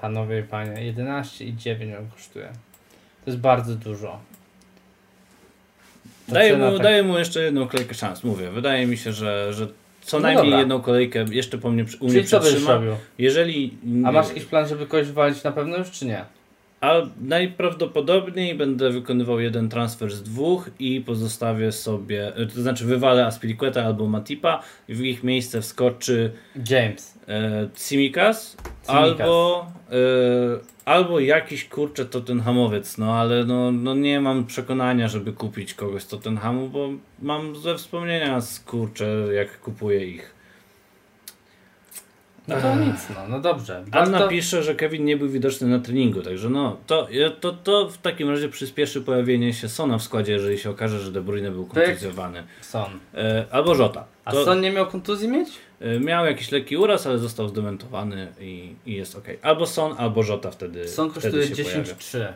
[0.00, 2.48] Panowie i panie, 11 i 9 on kosztuje.
[3.24, 4.18] To jest bardzo dużo.
[6.26, 8.50] Ta Daję mu, tak- daję mu jeszcze jedną kolejkę szans, mówię.
[8.50, 9.66] Wydaje mi się, że, że
[10.02, 10.58] co No najmniej dobra.
[10.58, 12.80] jedną kolejkę jeszcze po mnie, u Czyli przetrzyma.
[13.18, 13.78] Jeżeli.
[14.04, 16.24] A masz jakiś plan, żeby kogoś walić na pewno już, czy nie?
[16.80, 23.26] A najprawdopodobniej będę wykonywał jeden transfer z dwóch i pozostawię sobie, e, to znaczy wywalę
[23.26, 26.32] Aspilicueta albo Matipa i w ich miejsce wskoczy
[26.70, 27.18] James.
[27.28, 27.68] e,
[28.86, 29.94] albo e,
[30.84, 36.08] albo jakiś kurczę Tottenhamowiec, no ale no, no nie mam przekonania, żeby kupić kogoś z
[36.08, 36.88] Tottenhamu, bo
[37.22, 40.39] mam złe wspomnienia z kurczę, jak kupuję ich.
[42.50, 43.84] No to nic, no, no dobrze.
[43.90, 47.08] Anna Warto- pisze, że Kevin nie był widoczny na treningu, także no, to,
[47.40, 51.12] to, to w takim razie przyspieszy pojawienie się Sona w składzie, jeżeli się okaże, że
[51.12, 52.42] De Bruyne był To jak- kontuzjowany.
[52.60, 52.90] Son.
[53.14, 54.04] E, albo Żota.
[54.24, 55.48] A To, Son nie miał kontuzji mieć?
[55.80, 59.24] e, miał jakiś lekki uraz, ale został zdementowany i, i jest ok.
[59.42, 61.82] Albo Son, albo Żota wtedy, Son kosztuje się pojawia.
[61.82, 62.26] 10,3.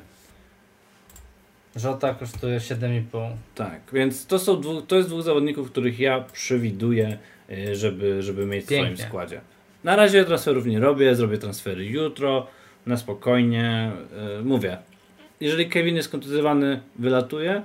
[1.77, 3.31] Żota kosztuje 7,5.
[3.55, 7.18] Tak, więc to, są dwóch, to jest dwóch zawodników, których ja przewiduję,
[7.50, 8.96] e, żeby, żeby mieć w Pięknie.
[8.96, 9.40] swoim składzie.
[9.85, 12.47] Na razie transferów nie robię, zrobię transfery jutro,
[12.87, 13.92] na spokojnie.
[14.38, 14.79] E, Mówię,
[15.40, 17.62] jeżeli Kevin jest kontuzjowany, wylatuje,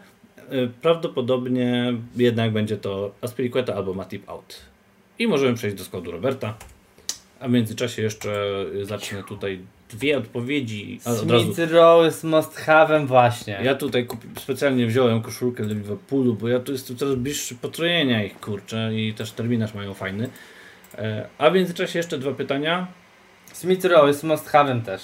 [0.81, 4.59] prawdopodobnie jednak będzie to Aspilicueta albo Matip out.
[5.19, 6.57] I możemy przejść do składu Roberta.
[7.39, 8.31] A w międzyczasie jeszcze
[8.81, 10.99] e, zacznę tutaj dwie odpowiedzi.
[11.05, 13.59] razu Smith Rowe jest must have'em właśnie.
[13.63, 18.23] ja tutaj kupi, specjalnie wziąłem koszulkę dla Liverpoolu, bo ja tu jestem coraz bliższy potrojenia
[18.23, 20.29] ich, kurczę, i też terminarz mają fajny.
[20.97, 22.87] E, a w międzyczasie jeszcze dwa pytania.
[23.53, 25.01] Smith Rowe jest must have'em też.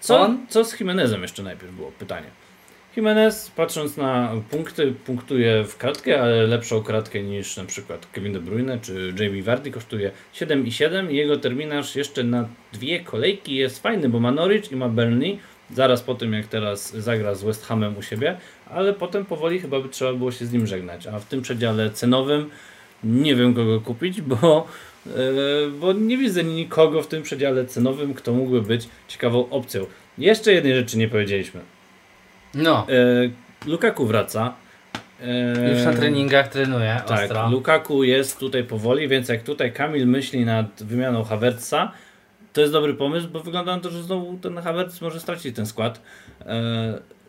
[0.00, 0.46] Co, On?
[0.48, 2.26] co z Jimenezem jeszcze najpierw było pytanie.
[2.96, 8.40] Jimenez, patrząc na punkty, punktuje w kratkę, ale lepszą kratkę niż na przykład Kevin De
[8.40, 14.08] Bruyne czy Jamie Vardy, kosztuje 7,7 i jego terminarz jeszcze na dwie kolejki jest fajny,
[14.08, 15.38] bo ma Norwich i ma Burnley,
[15.72, 18.36] zaraz po tym jak teraz zagra z West Hamem u siebie,
[18.70, 21.90] ale potem powoli chyba by trzeba było się z nim żegnać, a w tym przedziale
[21.90, 22.50] cenowym
[23.04, 24.66] nie wiem kogo kupić, bo,
[25.80, 29.86] bo nie widzę nikogo w tym przedziale cenowym, kto mógłby być ciekawą opcją.
[30.18, 31.60] Jeszcze jednej rzeczy nie powiedzieliśmy.
[32.54, 32.86] No.
[32.88, 33.30] E,
[33.68, 34.54] Lukaku wraca.
[35.22, 37.48] E, Już na treningach trenuje Tak, ostro.
[37.50, 41.92] Lukaku jest tutaj powoli, więc jak tutaj Kamil myśli nad wymianą Havertza,
[42.52, 45.66] to jest dobry pomysł, bo wygląda na to, że znowu ten Havertz może stracić ten
[45.66, 46.00] skład.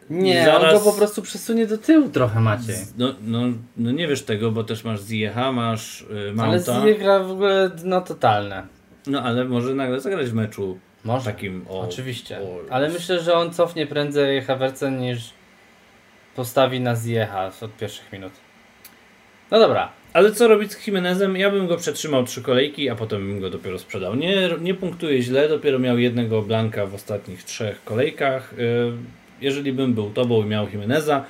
[0.09, 2.75] Nie, zaraz- on go po prostu przesunie do tyłu trochę Maciej.
[2.97, 3.39] No, no,
[3.77, 6.81] no nie wiesz tego, bo też masz Ziecha, masz y, Ale Mounta.
[6.81, 8.67] Ziyech gra w ogóle dno totalne.
[9.07, 11.25] No ale może nagle zagrać w meczu Może.
[11.25, 11.79] takim o...
[11.81, 12.39] Oczywiście.
[12.39, 15.29] o- Ale myślę, że on cofnie prędzej Havertza niż
[16.35, 18.31] postawi na Ziecha od pierwszych minut.
[19.51, 19.91] No dobra.
[20.13, 21.37] Ale co robić z Jimenezem?
[21.37, 24.15] Ja bym go przetrzymał trzy kolejki, a potem bym go dopiero sprzedał.
[24.15, 28.53] Nie, nie punktuje źle, dopiero miał jednego blanka w ostatnich trzech kolejkach.
[28.53, 28.91] Y,
[29.41, 31.26] Jeżeli bym był tobą i miał Jimeneza,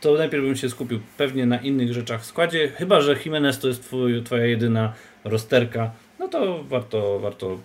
[0.00, 2.68] to najpierw bym się skupił pewnie na innych rzeczach w składzie.
[2.68, 4.92] Chyba, że Jimenez to jest twój, twoja jedyna
[5.24, 7.58] rozterka, no to warto, warto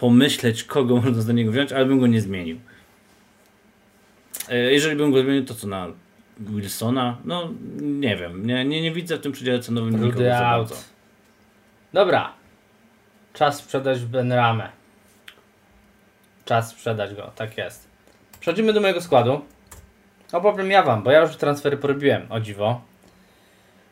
[0.00, 2.60] pomyśleć, kogo można za niego wziąć, ale bym go nie zmienił.
[4.48, 5.86] E, Jeżeli bym go zmienił, to co na
[6.38, 7.16] Wilsona?
[7.24, 10.68] No nie wiem, nie, nie, nie widzę w tym przedziale cenowym nikogo Rudy za out.
[10.68, 10.84] bardzo.
[11.92, 12.32] Dobra.
[13.32, 14.68] Czas sprzedać Benramę.
[16.44, 17.89] Czas sprzedać go, tak jest.
[18.40, 19.40] Przechodzimy do mojego składu.
[20.32, 22.80] Opowiem ja wam, bo ja już transfery porobiłem, o dziwo.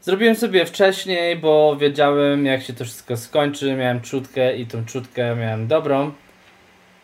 [0.02, 5.36] Zrobiłem sobie wcześniej, bo wiedziałem jak się to wszystko skończy, miałem czutkę i tą czutkę
[5.36, 6.12] miałem dobrą.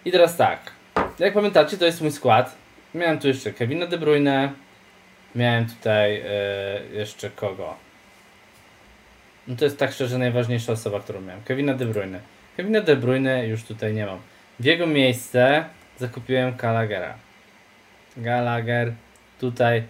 [0.05, 0.73] I teraz tak,
[1.19, 2.57] jak pamiętacie to jest mój skład.
[2.95, 4.53] Miałem tu jeszcze Kevina De Bruyne,
[5.35, 6.27] miałem tutaj e,
[6.93, 7.75] jeszcze kogo?
[9.49, 11.43] No to jest tak szczerze najważniejsza osoba, którą miałem.
[11.43, 12.21] Kevina De Bruyne.
[12.57, 14.19] Kevina De Bruyne już tutaj nie mam.
[14.61, 15.65] W jego miejsce
[15.99, 17.15] zakupiłem Gallaghera.
[18.17, 18.93] Gallagher
[19.41, 19.83] tutaj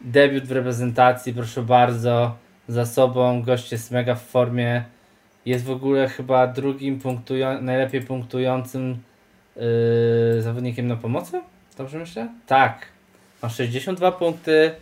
[0.00, 2.36] debiut w reprezentacji, proszę bardzo,
[2.68, 4.84] za sobą, gość jest mega w formie.
[5.46, 8.98] Jest w ogóle chyba drugim punktują- najlepiej punktującym
[9.56, 11.40] yy, zawodnikiem na pomocy?
[11.78, 12.28] Dobrze myślę?
[12.46, 12.86] Tak.
[13.42, 14.74] Ma 62 punkty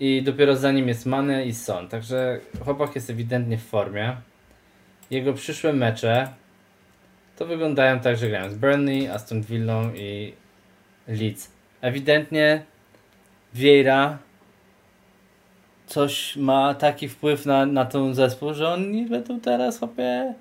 [0.00, 1.88] i dopiero za nim jest Mane i Son.
[1.88, 4.16] Także chłopak jest ewidentnie w formie.
[5.10, 6.28] Jego przyszłe mecze
[7.36, 10.32] to wyglądają tak, że grają z Burnley, Aston Villą i
[11.08, 11.55] Leeds.
[11.80, 12.62] Ewidentnie
[13.54, 14.18] Vieira
[15.86, 20.34] coś ma taki wpływ na, na ten zespół, że oni będą teraz chłopie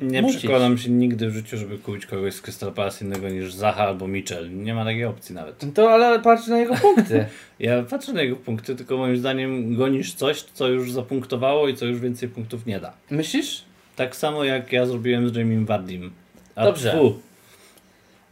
[0.00, 0.38] Nie Musisz.
[0.38, 4.08] przekonam się nigdy w życiu, żeby kupić kogoś z Crystal Palace innego niż Zaha albo
[4.08, 4.56] Mitchell.
[4.62, 5.74] Nie ma takiej opcji nawet.
[5.74, 7.24] To ale patrz na jego punkty.
[7.60, 11.86] Ja patrzę na jego punkty, tylko moim zdaniem gonisz coś, co już zapunktowało i co
[11.86, 12.92] już więcej punktów nie da.
[13.10, 13.64] Myślisz?
[13.96, 16.10] Tak samo jak ja zrobiłem z Jamie Vardim.
[16.54, 16.90] A Dobrze.
[16.90, 17.20] tfu,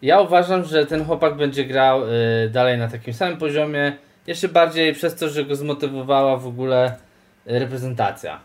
[0.03, 3.97] Ja uważam, że ten chłopak będzie grał y, dalej na takim samym poziomie.
[4.27, 6.95] Jeszcze bardziej przez to, że go zmotywowała w ogóle
[7.51, 8.41] y, reprezentacja.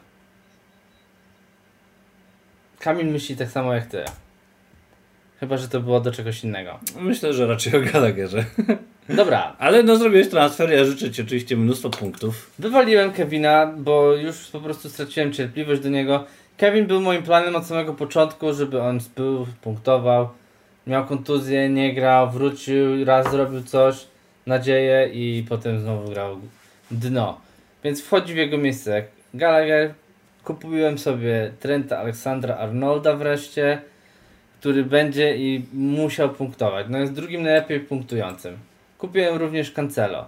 [2.80, 4.04] Kamil myśli tak samo jak ty.
[5.40, 6.80] Chyba, że to było do czegoś innego.
[7.00, 8.46] myślę, że raczej o Gallagherze.
[9.10, 12.52] Dobra, Ale no zrobiłeś transfer, ja życzę Ci oczywiście mnóstwo punktów.
[12.60, 16.26] wywaliłem Kevina, bo już po prostu straciłem cierpliwość do niego.
[16.58, 20.30] Kevin był moim planem od samego początku, żeby on był, punktował.
[20.88, 24.08] Miał kontuzję, nie grał, wrócił, raz zrobił coś,
[24.46, 26.38] nadzieję i potem znowu grał
[26.92, 27.42] dno.
[27.84, 29.94] Więc wchodzi w jego miejsce Gallagher.
[30.44, 33.82] Kupiłem sobie Trenta Aleksandra Arnolda wreszcie,
[34.60, 36.86] który będzie i musiał punktować.
[36.90, 38.58] No jest drugim najlepiej punktującym.
[38.98, 40.26] Kupiłem również Cancelo.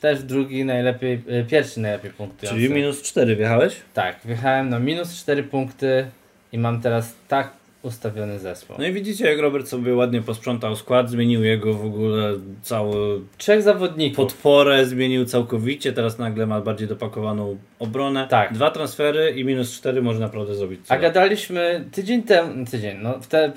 [0.00, 2.60] Też drugi najlepiej, e, pierwszy najlepiej punktujący.
[2.60, 3.76] Czyli minus 4 wjechałeś?
[3.94, 6.06] Tak, wjechałem na minus 4 punkty
[6.52, 7.50] i mam teraz tak
[7.82, 8.76] ustawiony zespół.
[8.78, 13.62] No i widzicie, jak Robert sobie ładnie posprzątał skład, zmienił jego w ogóle cały Trzech
[13.62, 14.16] zawodników.
[14.16, 18.26] podporę, zmienił całkowicie, teraz nagle ma bardziej dopakowaną obronę.
[18.30, 18.52] Tak.
[18.52, 21.00] Dwa transfery i minus 4 może naprawdę zrobić A cudem.
[21.02, 23.52] gadaliśmy tydzień temu, tydzień, no w, te,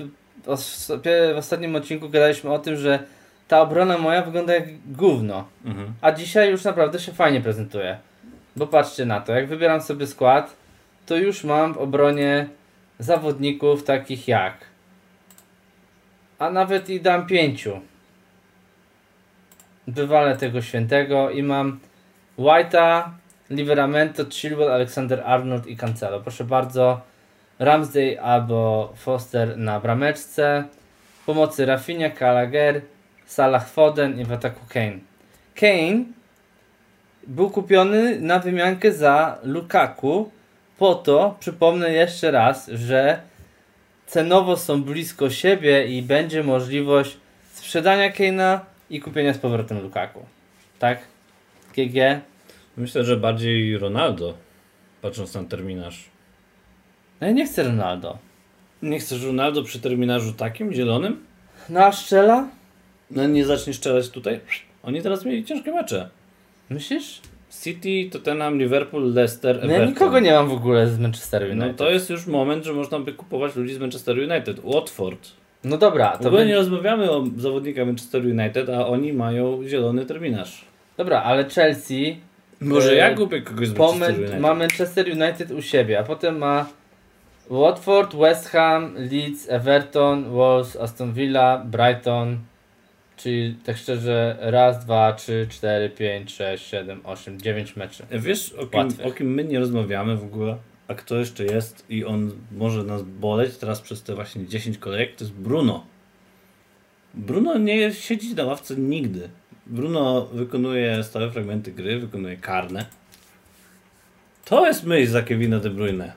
[1.34, 3.00] w ostatnim odcinku gadaliśmy o tym, że
[3.48, 5.48] ta obrona moja wygląda jak gówno.
[5.66, 5.94] Mhm.
[6.02, 7.98] A dzisiaj już naprawdę się fajnie prezentuje.
[8.56, 10.56] Bo patrzcie na to, jak wybieram sobie skład,
[11.06, 12.48] to już mam w obronie
[13.00, 14.58] zawodników takich jak.
[16.40, 17.80] A nawet i dam pięciu.
[19.88, 21.80] Wywalę tego świętego i mam
[22.38, 23.10] White'a,
[23.50, 26.20] Liveramento, Chilwell, Alexander Arnold i Cancelo.
[26.20, 27.02] Proszę bardzo.
[27.60, 30.64] Ramsey albo Foster na brameczce.
[31.26, 32.82] Pomocy Rafinha, Gallagher,
[33.26, 35.00] Salah Foden i w ataku Kane.
[35.56, 36.04] Kane
[37.28, 40.32] był kupiony na wymiankę za Lukaku
[40.78, 43.22] po to, przypomnę jeszcze raz, że
[44.06, 47.18] cenowo są blisko siebie i będzie możliwość
[47.54, 48.60] sprzedania Kane'a
[48.90, 50.26] i kupienia z powrotem Lukaku.
[50.80, 51.00] Tak?
[51.78, 52.22] GG.
[52.78, 54.34] Myślę, że bardziej Ronaldo,
[55.02, 56.10] patrząc na terminarz.
[57.22, 58.18] No ja nie chcę Ronaldo.
[58.82, 61.26] Nie chcesz Ronaldo przy terminarzu takim, zielonym?
[61.70, 62.48] No a Szczela?
[63.12, 64.40] No nie zaczniesz strzelać tutaj?
[64.84, 66.10] Oni teraz mieli ciężkie mecze.
[66.70, 67.22] Myślisz?
[67.64, 69.82] City, Tottenham, Liverpool, Leicester, No Everton.
[69.82, 71.68] ja nikogo nie mam w ogóle z Manchester United.
[71.68, 74.60] No to jest już moment, że można by kupować ludzi z Manchester United.
[74.64, 75.28] Watford.
[75.64, 76.48] No dobra, W to ogóle by...
[76.48, 80.66] nie rozmawiamy o zawodnikach Manchester United, a oni mają zielony terminarz.
[80.98, 82.16] Dobra, ale Chelsea
[82.62, 84.40] Może E, ja kupię kogoś z Manchester Man- United.
[84.40, 86.66] ma Manchester United u siebie, a potem ma
[87.50, 92.38] Watford, West Ham, Leeds, Everton, Wolves, Aston Villa, Brighton.
[93.26, 98.04] Czyli tak szczerze raz, dwa, trzy, cztery, pięć, sześć, siedem, osiem, dziewięć meczy.
[98.12, 99.08] Wiesz, o kim, Łatwych.
[99.08, 100.58] o kim my nie rozmawiamy w ogóle?
[100.88, 105.16] A kto jeszcze jest i on może nas boleć teraz przez te właśnie 10 kolejek?
[105.16, 105.86] To jest Bruno.
[107.14, 109.30] Bruno nie siedzi na ławce nigdy.
[109.66, 112.86] Bruno wykonuje stałe fragmenty gry, wykonuje karne.
[114.46, 116.14] To jest myśl za Kevina De Bruyne.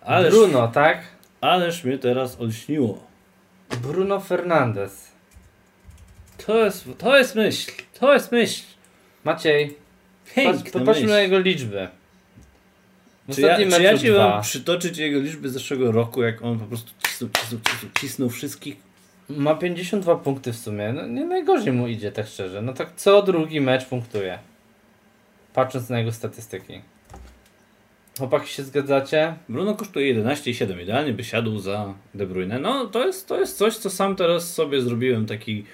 [0.00, 1.02] Ależ, Bruno, tak?
[1.40, 3.06] ależ mnie teraz olśniło.
[3.82, 5.11] Bruno Fernandes.
[6.46, 7.70] To jest, to jest myśl.
[8.00, 8.62] To jest myśl.
[9.24, 9.74] Maciej,
[10.34, 11.06] Piękna popatrzmy myśl.
[11.14, 11.88] na jego liczby.
[13.28, 14.28] W Czy ja, czy ja ci dwa.
[14.28, 18.30] mam przytoczyć jego liczby z zeszłego roku, jak on po prostu cisnął, cisnął, cisnął, cisnął
[18.30, 18.76] wszystkich?
[19.28, 20.92] Ma 52 punkty w sumie.
[20.92, 22.62] No, nie najgorzej mu idzie, tak szczerze.
[22.62, 24.38] No tak co drugi mecz punktuje.
[25.54, 26.80] Patrząc na jego statystyki.
[28.18, 29.34] Chłopaki się zgadzacie?
[29.48, 30.82] Bruno kosztuje 11,7.
[30.82, 32.58] Idealnie by siadł za De Bruyne.
[32.58, 35.64] No to jest, to jest coś, co sam teraz sobie zrobiłem, taki,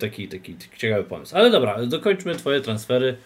[0.00, 1.36] taki, taki, taki ciekawy pomysł.
[1.36, 3.16] Ale dobra, dokończmy Twoje transfery.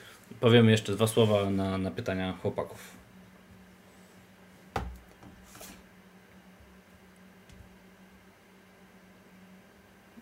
[0.40, 3.03] Powiemy jeszcze dwa słowa na, na pytania chłopaków.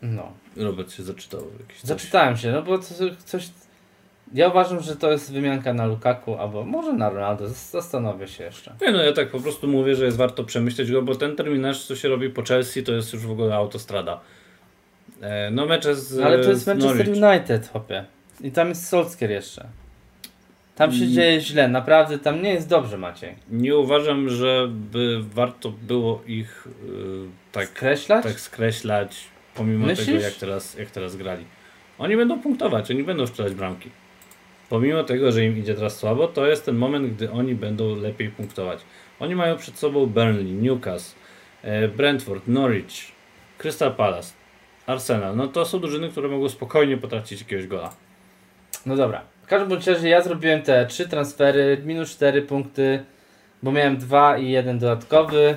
[0.03, 0.33] No.
[0.57, 1.41] Robert się zaczytał.
[1.61, 1.83] Jakieś.
[1.83, 2.85] Zaczytałem się, no bo to
[3.25, 3.49] coś...
[4.35, 7.45] Ja uważam, że to jest wymianka na Lukaku, albo może na Ronaldo.
[7.49, 8.75] Zas- Zastanowię się jeszcze.
[8.81, 11.87] Nie no, ja tak po prostu mówię, że jest warto przemyśleć go, bo ten terminarz,
[11.87, 14.21] co się robi po Chelsea, to jest już w ogóle autostrada.
[15.21, 17.09] E, no mecze z Ale to jest Manchester.
[17.09, 18.05] United, chłopie.
[18.41, 19.67] I tam jest Solskjaer jeszcze.
[20.77, 21.11] Tam się Mm.
[21.15, 23.35] dzieje źle, naprawdę tam nie jest dobrze, Maciej.
[23.51, 28.25] Nie uważam, żeby warto było ich yy, tak, Skreślać?
[28.25, 29.17] tak skreślać,
[29.55, 30.07] pomimo Myślisz?
[30.07, 31.45] tego, jak teraz, jak teraz grali.
[31.99, 33.91] Oni będą punktować, oni będą strzelać bramki.
[34.69, 38.29] Pomimo tego, że im idzie teraz słabo, to jest ten moment, gdy oni będą lepiej
[38.31, 38.81] punktować.
[39.21, 41.17] Oni mają przed sobą Burnley, Newcastle,
[41.63, 43.13] e, Brentford, Norwich,
[43.59, 44.33] Crystal Palace,
[44.91, 45.37] Arsenal.
[45.37, 47.91] No to są drużyny, które mogą spokojnie potracić jakiegoś gola.
[48.87, 49.23] No dobra.
[49.43, 53.05] W każdym bądź razie ja zrobiłem te trzy transfery, minus 4 punkty,
[53.63, 55.57] bo miałem dwa i jeden dodatkowy.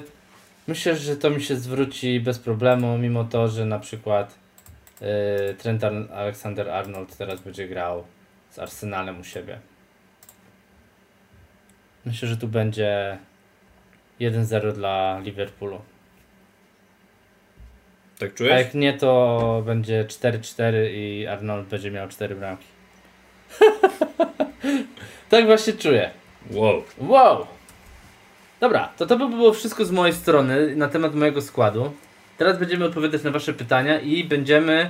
[0.68, 4.36] Myślę, że to mi się zwróci bez problemu, mimo to, że na przykład
[5.02, 5.08] yy,
[5.54, 8.04] Trent Alexander Arnold teraz będzie grał
[8.50, 9.60] z Arsenalem u siebie.
[12.06, 13.18] Myślę, że tu będzie
[14.22, 15.82] 1-0 dla Liverpoolu.
[18.24, 18.57] Tak A czujesz?
[18.57, 22.65] jak nie, to będzie 4-4 i Arnold będzie miał 4 bramki.
[25.30, 26.11] tak właśnie czuję.
[26.51, 26.84] Wow.
[26.97, 27.47] Wow!
[28.59, 31.91] Dobra, to to by było wszystko z mojej strony na temat mojego składu.
[32.38, 34.89] Teraz będziemy odpowiadać na Wasze pytania i będziemy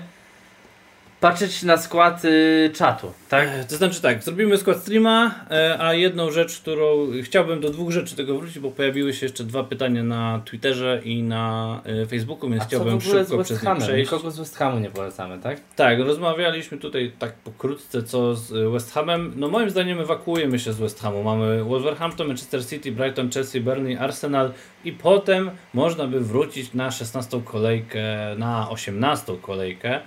[1.24, 3.47] patrzeć na skład y, czatu, tak?
[3.47, 7.91] E, To znaczy tak, zrobimy skład streama, e, a jedną rzecz, którą chciałbym do dwóch
[7.91, 12.49] rzeczy tego wrócić, bo pojawiły się jeszcze dwa pytania na Twitterze i na e, Facebooku,
[12.49, 14.11] więc A co w chciałbym ogóle szybko przez nie przejść.
[14.11, 15.57] Nikogo z West Hamu nie polecamy, tak?
[15.76, 19.34] Tak, rozmawialiśmy tutaj tak pokrótce co z West Hamem.
[19.36, 21.24] No moim zdaniem ewakuujemy się z West Hamu.
[21.24, 24.51] Mamy Wolverhampton, Manchester City, Brighton, Chelsea, Burnley, Arsenal
[24.86, 28.05] i potem można by wrócić na 16 kolejkę,
[28.38, 29.99] na 18 kolejkę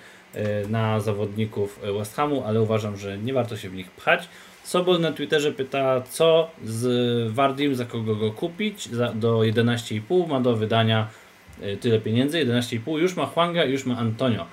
[0.68, 4.28] na zawodników e, West Hamu, ale uważam, że nie warto się w nich pchać.
[4.64, 10.40] Sobol na Twitterze pyta, co z Wardim, za kogo go kupić, za, do 11,5 ma
[10.40, 11.08] do wydania
[11.60, 14.46] e, tyle pieniędzy, 11,5 już ma Huanga, już ma Antonio.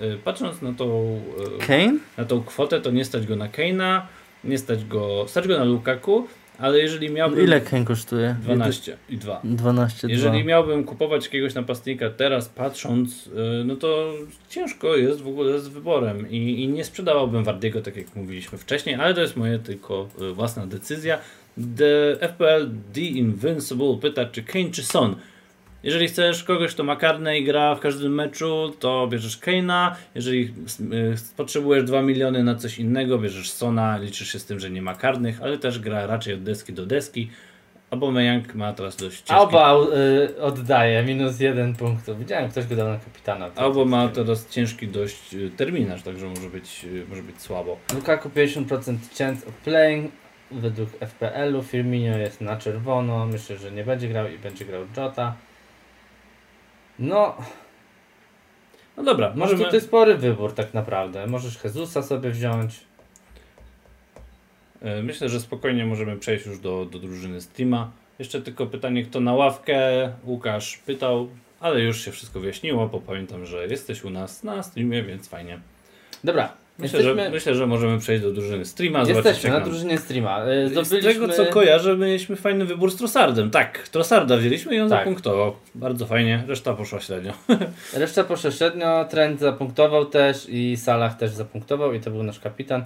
[0.00, 1.20] E, Patrząc na tą,
[1.60, 1.98] e, Kane?
[2.18, 4.06] na tą kwotę, to nie stać go na Keina,
[4.44, 6.28] nie stać go, stać go na Lukaku,
[6.58, 7.60] ale jeżeli miałbym...
[7.60, 8.36] Kane kosztuje?
[8.42, 9.40] 12 i 2.
[9.44, 13.30] 12, Jeżeli miałbym kupować jakiegoś napastnika teraz patrząc, y,
[13.64, 14.12] no to
[14.48, 18.94] ciężko jest w ogóle z wyborem i, i nie sprzedawałbym Wardiego, tak jak mówiliśmy wcześniej,
[18.94, 21.18] ale to jest moja tylko y, własna decyzja.
[21.76, 25.16] The FPL The Invincible pyta, czy Kane czy Son.
[25.84, 29.94] Jeżeli chcesz kogoś, kto ma karne i gra w każdym meczu, to bierzesz Kane'a.
[30.14, 34.70] Jeżeli y, potrzebujesz 2 miliony na coś innego, bierzesz Sona, liczysz się z tym, że
[34.70, 37.30] nie ma karnych, ale też gra raczej od deski do deski.
[37.90, 39.76] Aubameyang ma teraz dość ciężki Alba
[40.36, 42.10] y, oddaje minus jeden punkt.
[42.18, 43.50] Widziałem, ktoś go dał na kapitana.
[43.56, 47.78] Albo ma teraz ciężki dość y, terminarz, także może być, może być słabo.
[47.94, 50.12] Lukaku 50% chance of playing
[50.50, 51.62] według FPL-u.
[51.62, 53.26] Firmino jest na czerwono.
[53.26, 55.36] Myślę, że nie będzie grał i będzie grał Jota.
[56.98, 57.36] No,
[58.96, 59.64] No dobra, może możemy...
[59.64, 61.26] tutaj spory wybór tak naprawdę.
[61.26, 62.80] Możesz Jezusa sobie wziąć.
[64.82, 67.90] E, Myślę, że spokojnie możemy przejść już do, do drużyny Streama.
[68.18, 70.12] Jeszcze tylko pytanie, kto na ławkę?
[70.24, 71.28] Łukasz pytał,
[71.60, 75.60] ale już się wszystko wyjaśniło, bo pamiętam, że jesteś u nas na streamie, więc fajnie.
[76.24, 79.02] Dobra, Myślę, jesteśmy, że, myślę że możemy przejść do drużyny Streama.
[79.02, 80.46] jesteśmy na drużynie streama.
[80.46, 81.12] Y, Z Zdobyliśmy...
[81.14, 83.50] tego co kojarzę, mieliśmy fajny wybór z Trossardem.
[83.50, 84.98] Tak, Trossarda wzięliśmy i on Tak.
[84.98, 85.56] zapunktował.
[85.74, 87.32] Bardzo fajnie, reszta poszła średnio.
[87.94, 92.84] Reszta poszła średnio, Trent zapunktował też i Salah też zapunktował i to był nasz kapitan.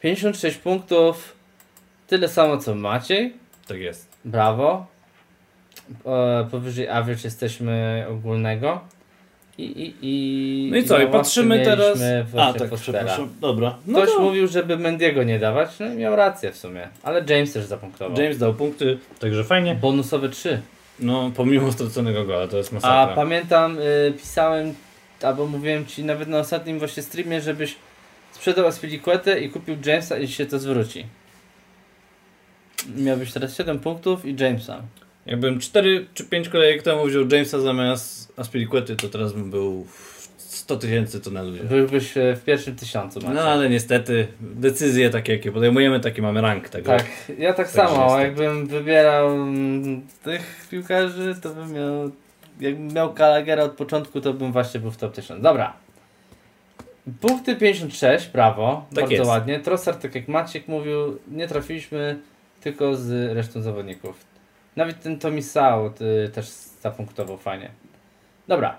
[0.00, 1.32] 56 punktów,
[2.06, 3.32] tyle samo co Maciej,
[3.68, 4.08] tak jest.
[4.24, 4.86] brawo.
[6.06, 8.80] E, powyżej average jesteśmy ogólnego.
[9.60, 11.98] I, i, i, No i co, i patrzymy teraz.
[12.38, 13.28] A, tak, przepraszam.
[13.40, 13.76] Dobra.
[13.86, 16.88] No Ktoś to mówił, żeby Mendiego nie dawać, no i miał rację w sumie.
[17.02, 18.22] Ale James też zapunktował.
[18.22, 19.74] James dał punkty, także fajnie.
[19.74, 20.60] Bonusowe 3.
[21.00, 23.14] No, pomimo straconego gola, to jest A masakra.
[23.14, 24.74] pamiętam, y, pisałem,
[25.22, 27.76] albo mówiłem ci nawet na ostatnim właśnie streamie, żebyś
[28.32, 31.06] sprzedał Aspilicuetę i kupił Jamesa i się to zwróci.
[32.96, 34.82] Miałbyś teraz 7 punktów i Jamesa.
[35.30, 40.20] Jakbym 4 czy 5 kolejek temu wziął Jamesa zamiast Aspilicuety, to teraz bym był w
[40.38, 41.42] 100 tysięcy to na.
[41.44, 43.20] Byłbyś w pierwszym tysiącu.
[43.20, 43.34] Maciek.
[43.34, 46.86] No ale niestety decyzje takie jakie podejmujemy, taki mamy rank tego.
[46.86, 47.06] Tak,
[47.38, 48.20] ja tak Także samo.
[48.20, 52.10] Jakbym wybierał mm, tych piłkarzy, to bym miał.
[52.60, 55.42] Jakbym miał Kalagera od początku, to bym właśnie był w top 1000.
[55.42, 55.72] Dobra.
[57.20, 58.86] Punkty 56, brawo.
[58.88, 59.28] Tak bardzo jest.
[59.28, 59.60] ładnie.
[59.60, 62.18] Trossard, tak jak Maciek mówił, nie trafiliśmy
[62.60, 64.29] tylko z resztą zawodników.
[64.80, 66.48] Nawet ten Tomisao y, też
[66.80, 67.70] zapunktował fajnie.
[68.48, 68.76] Dobra.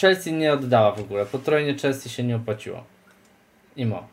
[0.00, 1.26] Chelsea nie oddała w ogóle.
[1.26, 2.84] Potrojnie Chelsea się nie opłaciło.
[3.76, 4.08] Imo.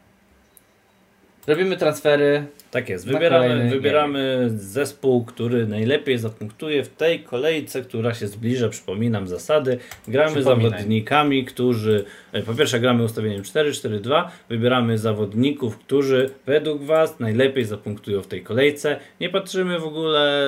[1.47, 2.45] Robimy transfery.
[2.73, 9.27] Tak jest, wybieramy, wybieramy zespół, który najlepiej zapunktuje w tej kolejce, która się zbliża, przypominam
[9.27, 9.77] zasady.
[10.07, 12.05] Gramy zawodnikami, którzy,
[12.45, 18.99] po pierwsze gramy ustawieniem 4-4-2, wybieramy zawodników, którzy według Was najlepiej zapunktują w tej kolejce.
[19.21, 20.47] Nie patrzymy w ogóle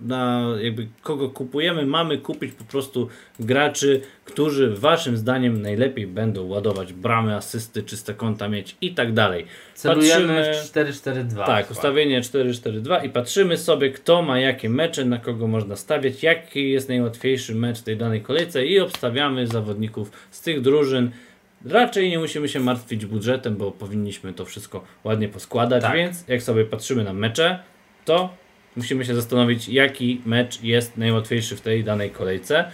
[0.00, 3.08] na jakby kogo kupujemy, mamy kupić po prostu
[3.40, 9.46] graczy, którzy Waszym zdaniem najlepiej będą ładować bramy, asysty, czyste konta mieć i tak dalej.
[9.74, 11.45] Celujemy Patrzymy- w 4-4-2.
[11.46, 11.78] Tak, chyba.
[11.78, 16.88] ustawienie 4-4-2 i patrzymy sobie, kto ma jakie mecze, na kogo można stawiać, jaki jest
[16.88, 21.10] najłatwiejszy mecz w tej danej kolejce i obstawiamy zawodników z tych drużyn.
[21.64, 25.96] Raczej nie musimy się martwić budżetem, bo powinniśmy to wszystko ładnie poskładać, Tak.
[25.96, 27.58] więc jak sobie patrzymy na mecze,
[28.04, 28.34] to
[28.76, 32.64] musimy się zastanowić, jaki mecz jest najłatwiejszy w tej danej kolejce.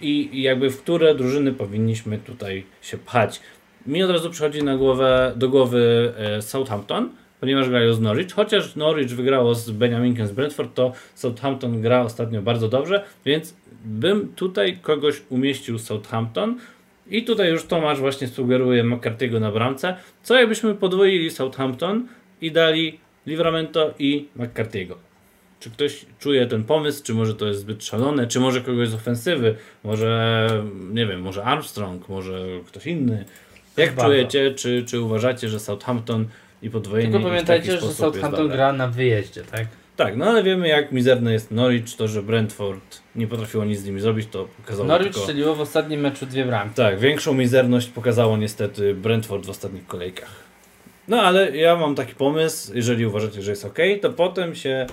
[0.00, 3.40] I, I jakby w które drużyny powinniśmy tutaj się pchać.
[3.86, 7.10] Mi od razu przychodzi na głowę, do głowy e, Southampton,
[7.40, 8.32] ponieważ grają z Norwich.
[8.32, 13.54] Chociaż Norwich wygrało z Benjaminkiem z Brentford, to Southampton gra ostatnio bardzo dobrze, więc
[13.84, 16.58] bym tutaj kogoś umieścił Southampton.
[17.10, 19.96] I tutaj już Tomasz właśnie sugeruje McCarthy'ego na bramce.
[20.22, 22.06] Co jakbyśmy podwoili Southampton
[22.40, 24.94] i dali Livramento i McCarthy'ego?
[25.60, 28.94] Czy ktoś czuje ten pomysł, czy może to jest zbyt szalone, czy może kogoś z
[28.94, 30.48] ofensywy, może
[30.92, 33.24] nie wiem, może Armstrong, może ktoś inny.
[33.80, 34.10] Jak Bardzo.
[34.10, 36.26] czujecie, czy, czy uważacie, że Southampton
[36.62, 39.66] i podwojenie Tylko pamiętajcie, że Southampton gra na wyjeździe, tak?
[39.96, 43.84] Tak, no ale wiemy jak mizerne jest Norwich, to że Brentford nie potrafiło nic z
[43.84, 45.20] nimi zrobić, to pokazało Norwich tylko...
[45.20, 46.74] strzeliło w ostatnim meczu dwie bramki.
[46.74, 50.30] Tak, większą mizerność pokazało niestety Brentford w ostatnich kolejkach.
[51.08, 54.86] No ale ja mam taki pomysł, jeżeli uważacie, że jest ok, to potem się,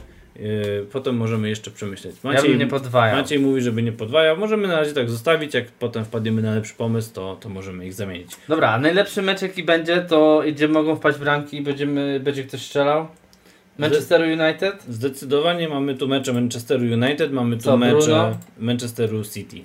[0.92, 2.16] potem możemy jeszcze przemyśleć.
[2.24, 3.16] ja bym nie podwajał.
[3.18, 4.38] Maciej mówi, żeby nie podwajał.
[4.38, 7.94] Możemy na razie tak zostawić, jak potem wpadniemy na lepszy pomysł, to, to możemy ich
[7.94, 8.32] zamienić.
[8.48, 12.62] Dobra, a najlepszy mecz jaki będzie, to gdzie mogą wpaść bramki i będziemy, będzie ktoś
[12.62, 13.08] strzelał?
[13.78, 14.84] Manchester United?
[14.90, 18.38] Zdecydowanie mamy tu mecze Manchesteru United, mamy tu Co, mecze Bruno?
[18.60, 19.58] Manchesteru City.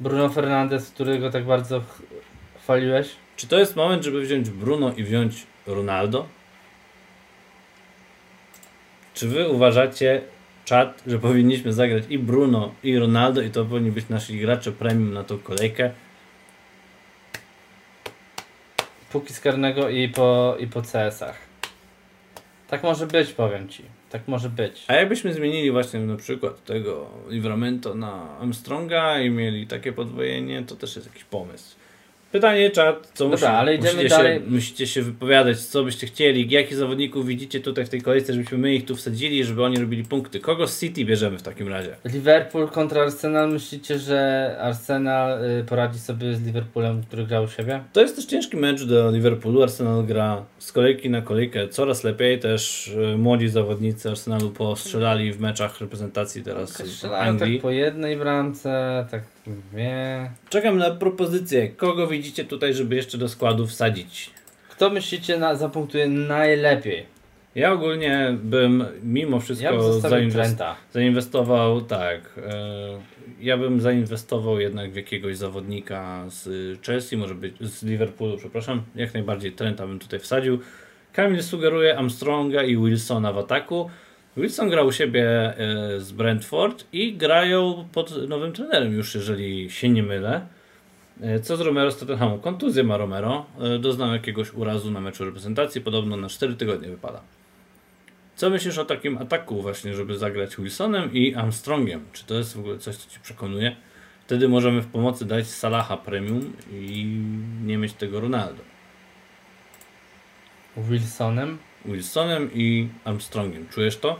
[0.00, 2.02] Bruno Fernandes, którego tak bardzo ch-
[2.62, 3.08] chwaliłeś?
[3.36, 6.26] Czy to jest moment, żeby wziąć Bruno i wziąć Ronaldo?
[9.16, 10.22] Czy wy uważacie,
[10.64, 15.12] czat, że powinniśmy zagrać i Bruno, i Ronaldo i to powinni być nasi gracze premium
[15.12, 15.90] na tą kolejkę?
[19.12, 21.38] Póki z karnego i po, i po CS-ach.
[22.68, 23.82] Tak może być, powiem ci.
[24.10, 24.84] Tak może być.
[24.88, 30.76] A jakbyśmy zmienili właśnie na przykład tego Livramento na Armstronga i mieli takie podwojenie, to
[30.76, 31.76] też jest jakiś pomysł.
[32.36, 34.40] Pytanie czat, co Dobra, musi, ale idziemy musicie, dalej.
[34.40, 38.58] Się, musicie się wypowiadać, co byście chcieli, jakich zawodników widzicie tutaj w tej kolejce, żebyśmy
[38.58, 40.40] my ich tu wsadzili, żeby oni robili punkty.
[40.40, 41.96] Kogo z City bierzemy w takim razie?
[42.04, 43.52] Liverpool kontra Arsenal.
[43.52, 47.80] Myślicie, że Arsenal y, poradzi sobie z Liverpoolem, który grał u siebie?
[47.92, 49.62] To jest też ciężki mecz do Liverpoolu.
[49.62, 52.38] Arsenal gra z kolejki na kolejkę coraz lepiej.
[52.38, 57.54] Też e, młodzi zawodnicy Arsenalu postrzelali w meczach reprezentacji teraz w Strzelają Anglii.
[57.56, 60.30] tak po jednej bramce, tak dwie.
[60.48, 61.68] Czekam na propozycję.
[61.68, 64.30] Kogo widzicie tutaj, żeby jeszcze do składu wsadzić?
[64.68, 67.06] Kto myślicie na, zapunktuje najlepiej?
[67.54, 73.00] Ja ogólnie bym mimo wszystko Ja bym zainwest- zainwestował, tak, e,
[73.40, 76.48] ja bym zainwestował jednak w jakiegoś zawodnika z
[76.86, 80.58] Chelsea, może być z Liverpoolu, przepraszam, jak najbardziej Trenta bym tutaj wsadził.
[81.12, 83.90] Kamil sugeruje Armstronga i Wilsona w ataku.
[84.36, 85.24] Wilson grał u siebie
[85.58, 90.46] e, z Brentford i grają pod nowym trenerem już, jeżeli się nie mylę.
[91.20, 92.38] E, Co z Romero z Tottenhamu?
[92.38, 93.46] Kontuzję ma Romero.
[93.60, 95.80] E, Doznał jakiegoś urazu na meczu reprezentacji.
[95.80, 97.20] Podobno na 4 tygodnie wypada.
[98.36, 102.04] Co myślisz o takim ataku właśnie, żeby zagrać Wilsonem i Armstrongiem?
[102.12, 103.76] Czy to jest w ogóle coś, co Ci przekonuje?
[104.26, 107.04] Wtedy możemy w pomocy dać Salaha Premium i
[107.64, 108.62] nie mieć tego Ronaldo.
[110.76, 111.58] Wilsonem.
[111.86, 113.68] Wilsonem i Armstrongiem.
[113.68, 114.16] Czujesz to?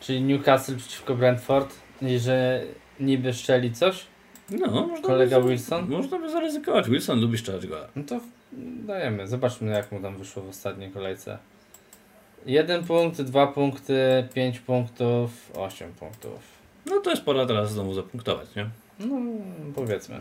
[0.00, 1.74] Czyli Newcastle przeciwko Brentford.
[2.02, 2.62] I że
[3.00, 4.06] niby szczeli coś?
[4.50, 5.88] No, można Kolega by, Wilson?
[5.90, 6.90] Można by zaryzykować.
[6.90, 7.88] Wilson lubi strzelać gola.
[7.96, 8.20] No to
[8.86, 9.26] dajemy.
[9.26, 11.38] Zobaczmy jak mu tam wyszło w ostatniej kolejce.
[12.46, 16.40] Jeden punkt, dwa punkty, pięć punktów, osiem punktów.
[16.86, 18.68] No to jest pora teraz znowu zapunktować, nie?
[19.00, 19.16] No,
[19.74, 20.20] powiedzmy.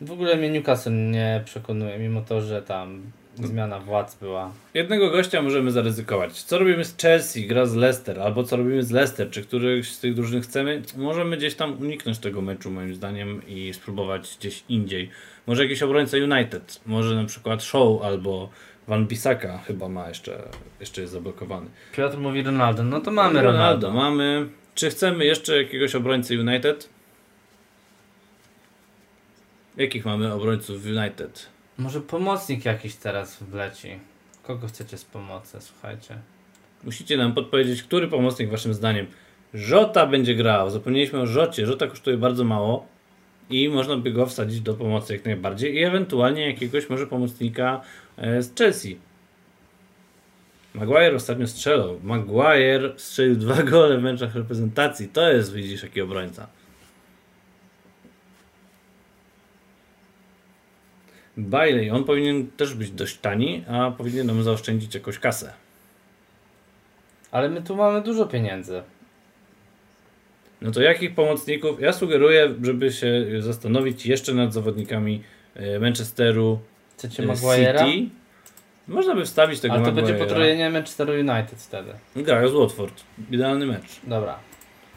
[0.00, 3.02] W ogóle mnie Newcastle nie przekonuje, mimo to, że tam
[3.34, 4.52] zmiana władz była.
[4.74, 6.42] Jednego gościa możemy zaryzykować.
[6.42, 10.00] Co robimy z Chelsea, gra z Leicester, albo co robimy z Leicester, czy któryś z
[10.00, 10.82] tych drużyn chcemy?
[10.96, 15.10] Możemy gdzieś tam uniknąć tego meczu moim zdaniem i spróbować gdzieś indziej.
[15.46, 18.50] Może jakiś obrońca United, może na przykład Show albo
[18.88, 20.42] Van Bissaka chyba ma jeszcze,
[20.80, 21.66] jeszcze jest zablokowany.
[21.96, 23.90] Piotr mówi Ronaldo, no to mamy Ronaldo.
[23.90, 24.48] mamy.
[24.74, 26.88] Czy chcemy jeszcze jakiegoś obrońcy United?
[29.76, 31.51] Jakich mamy obrońców United?
[31.78, 33.98] Może pomocnik jakiś teraz wleci.
[34.42, 36.18] Kogo chcecie z pomocy, słuchajcie.
[36.84, 39.06] Musicie nam podpowiedzieć, który pomocnik waszym zdaniem
[39.54, 40.70] Żota będzie grał.
[40.70, 41.66] Zapomnieliśmy o Żocie.
[41.66, 42.86] Żota kosztuje bardzo mało
[43.50, 47.80] i można by go wsadzić do pomocy jak najbardziej i ewentualnie jakiegoś może pomocnika
[48.16, 48.98] e, z Chelsea.
[50.74, 52.00] Maguire ostatnio strzelał.
[52.02, 55.08] Maguire strzelił dwa gole w meczach reprezentacji.
[55.08, 56.48] To jest, widzisz, jaki obrońca.
[61.36, 65.52] Bailey, on powinien też być dość tani, a powinien nam zaoszczędzić jakąś kasę.
[67.30, 68.82] Ale my tu mamy dużo pieniędzy.
[70.60, 71.80] No to jakich pomocników?
[71.80, 75.22] Ja sugeruję, żeby się zastanowić jeszcze nad zawodnikami
[75.54, 76.58] e, Manchesteru
[76.96, 77.92] Chcecie Maguire'a?
[77.92, 78.10] City.
[78.88, 80.18] Można by wstawić tego Ale to będzie Maguire'a.
[80.18, 81.92] potrojenie Manchester United wtedy.
[82.16, 83.02] Grają z Watford.
[83.30, 84.00] Idealny mecz.
[84.04, 84.38] Dobra.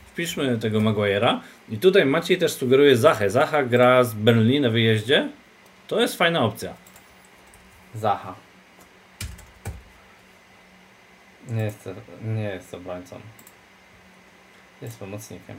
[0.08, 1.40] Wpiszmy tego Maguire'a.
[1.70, 3.30] I tutaj Maciej też sugeruje Zachę.
[3.30, 5.30] Zacha gra z Burnley na wyjeździe.
[5.88, 6.74] To jest fajna opcja.
[7.96, 8.36] Zaha.
[11.50, 11.90] Nie jest,
[12.24, 13.20] nie jest obrońcą.
[14.82, 15.56] Jest pomocnikiem.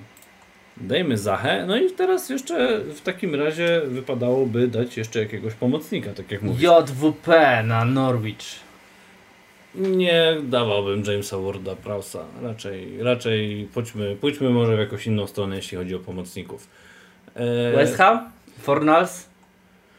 [0.77, 1.65] Dajmy Zachę.
[1.67, 6.43] No i teraz jeszcze w takim razie wypadałoby dać jeszcze jakiegoś pomocnika, tak jak.
[6.43, 8.67] JWP na Norwich.
[9.75, 12.25] Nie dawałbym Jamesa Warda Prowsa.
[12.43, 16.69] Raczej, raczej pójdźmy, pójdźmy może w jakąś inną stronę, jeśli chodzi o pomocników.
[17.35, 18.31] E, West Ham?
[18.59, 19.29] Fornals?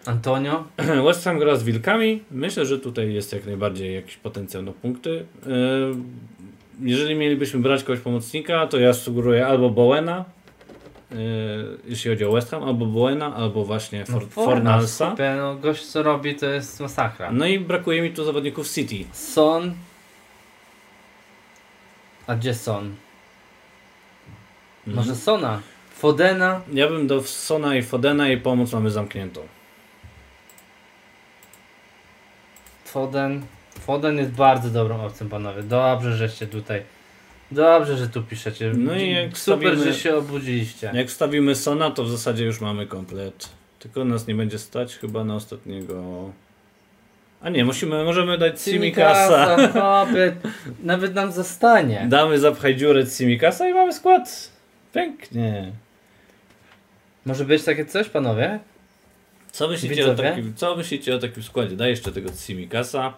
[0.08, 0.64] Antonio?
[1.08, 2.24] West Ham gra z Wilkami.
[2.32, 5.26] Myślę, że tutaj jest jak najbardziej jakiś potencjał na punkty.
[5.45, 5.49] E,
[6.82, 10.26] Jeżeli mielibyśmy brać kogoś pomocnika, to ja sugeruję albo Bowena,
[11.12, 11.16] e,
[11.88, 15.12] jeśli chodzi o West Ham, albo Bowena, albo właśnie For, Fornalsa.
[15.12, 17.32] Kupie, no gość co robi to jest masakra.
[17.32, 19.05] No i brakuje mi tu zawodników City.
[19.14, 19.74] Son.
[22.28, 22.95] A gdzie Son?
[24.88, 25.62] Może Sona?
[25.91, 26.62] Fodena?
[26.74, 29.41] Ja bym do Sona i Fodena i pomoc mamy zamkniętą.
[32.98, 33.41] Foden.
[33.80, 35.64] Foden jest bardzo dobrą opcją, panowie.
[35.64, 36.84] Dobrze, żeście tutaj.
[37.52, 38.72] Dobrze, że tu piszecie.
[38.78, 40.91] No i jak Super, wstawimy- że się obudziliście.
[40.93, 43.50] Jak wstawimy Sona, to w zasadzie już mamy komplet.
[43.80, 46.04] Tylko nas nie będzie stać chyba na ostatniego.
[47.41, 49.56] A nie, musimy, możemy dać Simikasa.
[49.58, 50.14] Simikasa.
[50.84, 52.06] Nawet nam zostanie.
[52.10, 54.52] Damy zapchaj dziurę Simikasa i mamy skład.
[54.93, 55.72] Pięknie.
[57.26, 58.60] Może być takie coś, panowie?
[59.52, 61.76] Co myślicie, o takim, co myślicie o takim składzie?
[61.76, 63.14] Daj jeszcze tego Simikasa.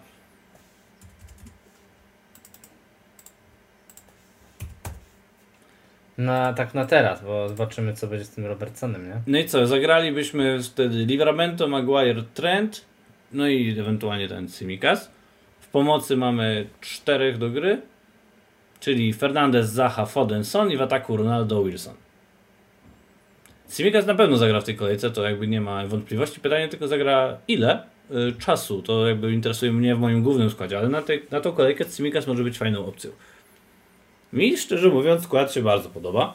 [6.18, 9.20] Na, tak na teraz, bo zobaczymy co będzie z tym Robertsonem, nie?
[9.26, 12.84] No i co, zagralibyśmy wtedy Livramento, Maguire, Trent,
[13.32, 15.10] no i ewentualnie ten Simikas.
[15.60, 17.82] W pomocy mamy czterech do gry,
[18.80, 21.94] czyli Fernandez, Zaha, Foden, Son i w ataku Ronaldo, Wilson.
[23.70, 26.40] Simikas na pewno zagra w tej kolejce, to jakby nie ma wątpliwości.
[26.40, 30.88] Pytanie tylko zagra ile y, czasu, to jakby interesuje mnie w moim głównym składzie, ale
[30.88, 33.10] na, tej, na tą kolejkę Simikas może być fajną opcją.
[34.32, 36.34] Mi szczerze mówiąc skład się bardzo podoba.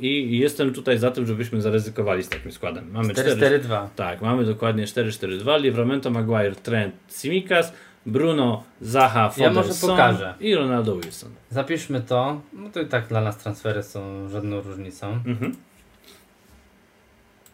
[0.00, 2.90] i jestem tutaj za tym, żebyśmy zaryzykowali z takim składem.
[2.92, 3.86] Mamy 4, 4-4-2.
[3.96, 7.72] tak, mamy dokładnie 4-4-2, Livramento, Maguire, Trent, Simikas,
[8.06, 10.34] Bruno, Zaha, Foden, może Son pokażę.
[10.40, 11.30] i Ronaldo Wilson.
[11.50, 12.40] Zapiszmy to.
[12.52, 15.12] No to i tak dla nas transfery są żadną różnicą.
[15.26, 15.56] Mhm.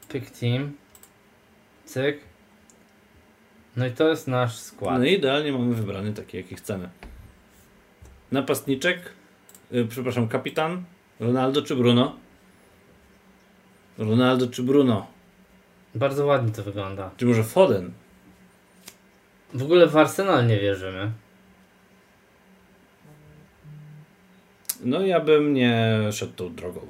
[0.08, 0.76] Pick team.
[1.84, 2.20] Cyk.
[3.76, 4.98] No i to jest nasz skład.
[4.98, 6.88] No i idealnie mamy wybrany taki, jaki chcemy.
[8.32, 9.12] Napastniczek,
[9.72, 10.84] y, przepraszam, kapitan,
[11.20, 12.16] Ronaldo czy Bruno?
[13.98, 15.06] Ronaldo czy Bruno?
[15.94, 17.10] Bardzo ładnie to wygląda.
[17.16, 17.92] Czy może Foden?
[19.54, 21.12] W ogóle w Arsenal nie wierzymy.
[24.80, 26.80] No ja bym nie szedł tą drogą.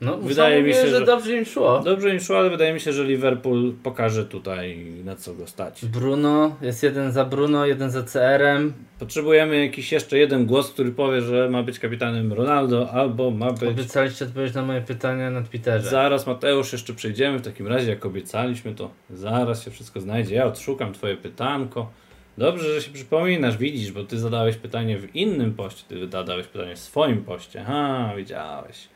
[0.00, 1.80] No, Wydaje mi się, że, że- dobrze im szło.
[1.84, 5.84] Dobrze im szło, ale wydaje mi się, że Liverpool pokaże tutaj na co go stać.
[5.86, 8.72] Bruno, jest jeden za Bruno, jeden za CR-em.
[8.98, 13.68] Potrzebujemy jakiś jeszcze jeden głos, który powie, że ma być kapitanem Ronaldo, albo ma być...
[13.70, 15.90] Obiecaliście odpowiedzieć na moje pytania na Twitterze.
[15.90, 20.34] Zaraz Mateusz, jeszcze przejdziemy w takim razie, jak obiecaliśmy, to zaraz się wszystko znajdzie.
[20.34, 21.90] Ja odszukam twoje pytanko.
[22.38, 26.76] Dobrze, że się przypominasz, widzisz, bo ty zadałeś pytanie w innym poście, ty zadałeś pytanie
[26.76, 27.64] w swoim poście.
[27.64, 28.88] Ha, widziałeś.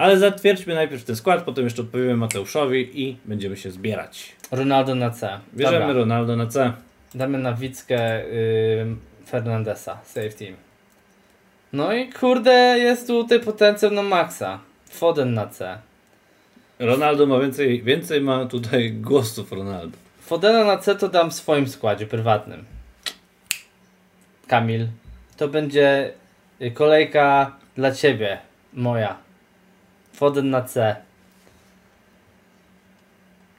[0.00, 4.36] Ale zatwierdźmy najpierw ten skład, potem jeszcze odpowiemy Mateuszowi i będziemy się zbierać.
[4.50, 5.40] Ronaldo na C.
[5.54, 5.94] Bierzemy Dobra.
[5.94, 6.72] Ronaldo na C.
[7.14, 8.96] Damy na Wickę y,
[9.26, 10.56] Fernandesa, save team.
[11.72, 14.58] No i kurde, jest tutaj potencjał na maksa.
[14.90, 15.78] Foden na C.
[16.78, 19.98] Ronaldo ma więcej, więcej ma tutaj głosów Ronaldo.
[20.20, 22.64] Fodena na C to dam w swoim składzie prywatnym.
[24.46, 24.86] Kamil,
[25.36, 26.12] to będzie
[26.74, 28.38] kolejka dla ciebie,
[28.72, 29.29] moja.
[30.12, 30.96] Foden na C.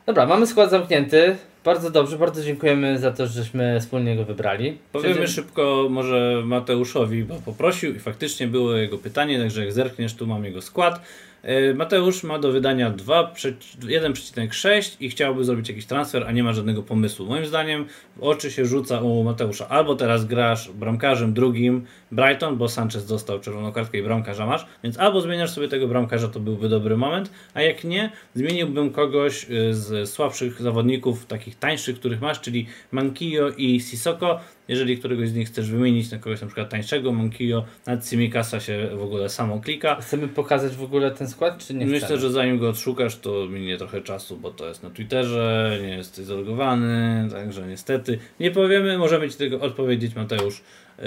[0.05, 1.37] Dobra, mamy skład zamknięty.
[1.63, 4.77] Bardzo dobrze, bardzo dziękujemy za to, żeśmy wspólnie go wybrali.
[4.91, 10.27] Powiemy szybko może Mateuszowi, bo poprosił i faktycznie było jego pytanie, także jak zerkniesz, tu
[10.27, 11.01] mam jego skład.
[11.43, 16.43] E, Mateusz ma do wydania 2, przeci- 1,6 i chciałby zrobić jakiś transfer, a nie
[16.43, 17.25] ma żadnego pomysłu.
[17.25, 17.85] Moim zdaniem
[18.15, 23.39] w oczy się rzuca u Mateusza albo teraz grasz bramkarzem drugim Brighton, bo Sanchez dostał
[23.39, 27.31] czerwoną kartkę i bramkarza masz, więc albo zmieniasz sobie tego bramkarza, to byłby dobry moment,
[27.53, 33.49] a jak nie, zmieniłbym kogoś y, z słabszych zawodników, takich tańszych, których masz, czyli Mankio
[33.57, 34.39] i Sissoko.
[34.67, 38.89] Jeżeli któregoś z nich chcesz wymienić na kogoś na przykład tańszego, Mankio, nad Simikasa się
[38.95, 39.95] w ogóle samo klika.
[40.01, 42.21] Chcemy pokazać w ogóle ten skład, czy nie Myślę, chcemy?
[42.21, 46.25] że zanim go odszukasz, to minie trochę czasu, bo to jest na Twitterze, nie jesteś
[46.25, 50.61] zalogowany, także niestety nie powiemy, możemy Ci tego odpowiedzieć Mateusz,
[50.99, 51.05] yy,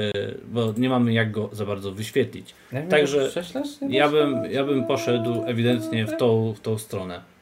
[0.49, 2.55] bo nie mamy jak go za bardzo wyświetlić.
[2.73, 3.31] Wiem, Także
[3.89, 7.34] Ja bym, ja bym poszedł ewidentnie w tą, w tą stronę.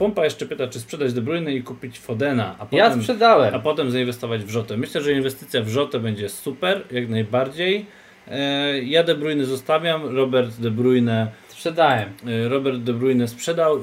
[0.00, 3.54] Pompa jeszcze pyta, czy sprzedać De Bruyne i kupić Fodena, a Ja potem, sprzedałem.
[3.54, 4.76] a potem zainwestować w Rzotę.
[4.76, 7.86] Myślę, że inwestycja w Rzotę będzie super, jak najbardziej.
[8.28, 12.08] E, Ja De Bruyne zostawiam, Robert De Bruyne, Sprzedałem.
[12.26, 13.78] e, Robert De Bruyne sprzedał.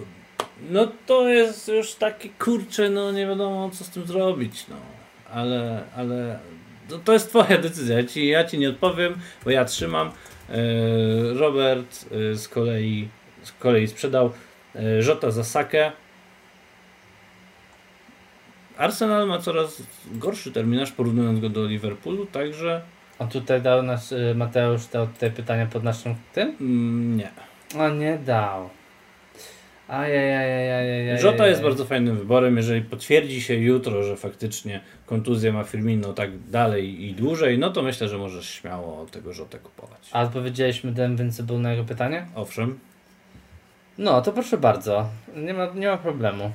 [0.70, 4.76] No to jest już taki kurczę, no nie wiadomo co z tym zrobić, no.
[5.34, 6.40] Ale, ale
[6.90, 9.14] to, to jest twoja decyzja, ja ci, ja ci nie odpowiem,
[9.46, 10.08] bo ja trzymam.
[10.08, 10.14] E,
[11.34, 13.08] Robert z kolei,
[13.44, 14.32] z kolei sprzedał
[15.00, 15.92] Żota za Sakę.
[18.78, 22.82] Arsenal ma coraz gorszy terminarz porównując go do Liverpoolu, także
[23.20, 26.56] A tutaj dał nasz y, Mateusz dał tutaj pytania pod naszym tym?
[26.62, 27.30] mm, nie.
[27.80, 28.70] A nie dał.
[29.88, 31.20] Ajajajajajajaj.
[31.20, 36.40] Żota jest bardzo fajnym wyborem, jeżeli potwierdzi się jutro, że faktycznie kontuzja ma Firmino tak
[36.50, 40.10] dalej i dłużej, no to myślę, że możesz śmiało tego Żotę kupować.
[40.12, 42.26] A odpowiedzieliśmy The Invincible na jego pytanie?
[42.36, 42.80] Owszem.
[43.98, 45.10] No, to proszę bardzo.
[45.36, 46.52] Nie ma, nie ma problemu.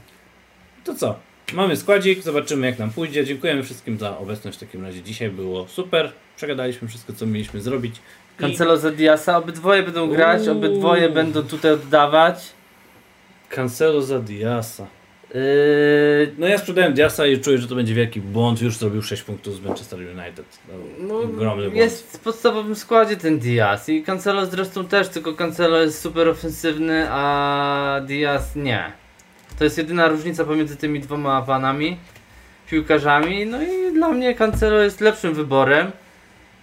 [0.85, 1.19] To co?
[1.55, 3.25] Mamy składzik, zobaczymy jak nam pójdzie.
[3.25, 5.03] Dziękujemy wszystkim za obecność w takim razie.
[5.03, 6.13] Dzisiaj było super.
[6.37, 7.97] Przegadaliśmy wszystko, co mieliśmy zrobić.
[8.39, 10.53] Cancelo za Diasa, obydwoje będą grać, Uuu.
[10.59, 12.53] obydwoje będą tutaj oddawać.
[13.49, 14.87] Cancelo za Diasa.
[15.35, 15.41] Yy,
[16.39, 18.63] No ja sprzedałem Diasa i czuję, że to będzie wielki błąd.
[18.63, 20.47] Już zrobił 6 punktów z Manchester United.
[20.99, 21.77] No, ogromny błąd.
[21.77, 27.07] jest w podstawowym składzie ten Diaz i Cancelo zresztą też, tylko Cancelo jest super ofensywny,
[27.11, 28.93] a Diaz nie.
[29.63, 31.97] To jest jedyna różnica pomiędzy tymi dwoma panami,
[32.71, 35.93] piłkarzami, no i dla mnie Cancelo jest lepszym wyborem.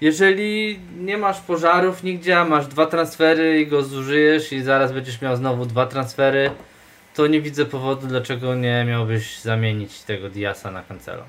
[0.02, 5.22] Jeżeli nie masz pożarów nigdzie, a masz dwa transfery i go zużyjesz i zaraz będziesz
[5.22, 6.52] miał znowu dwa transfery,
[7.16, 11.24] to nie widzę powodu, dlaczego nie miałbyś zamienić tego Diasa na Cancelo.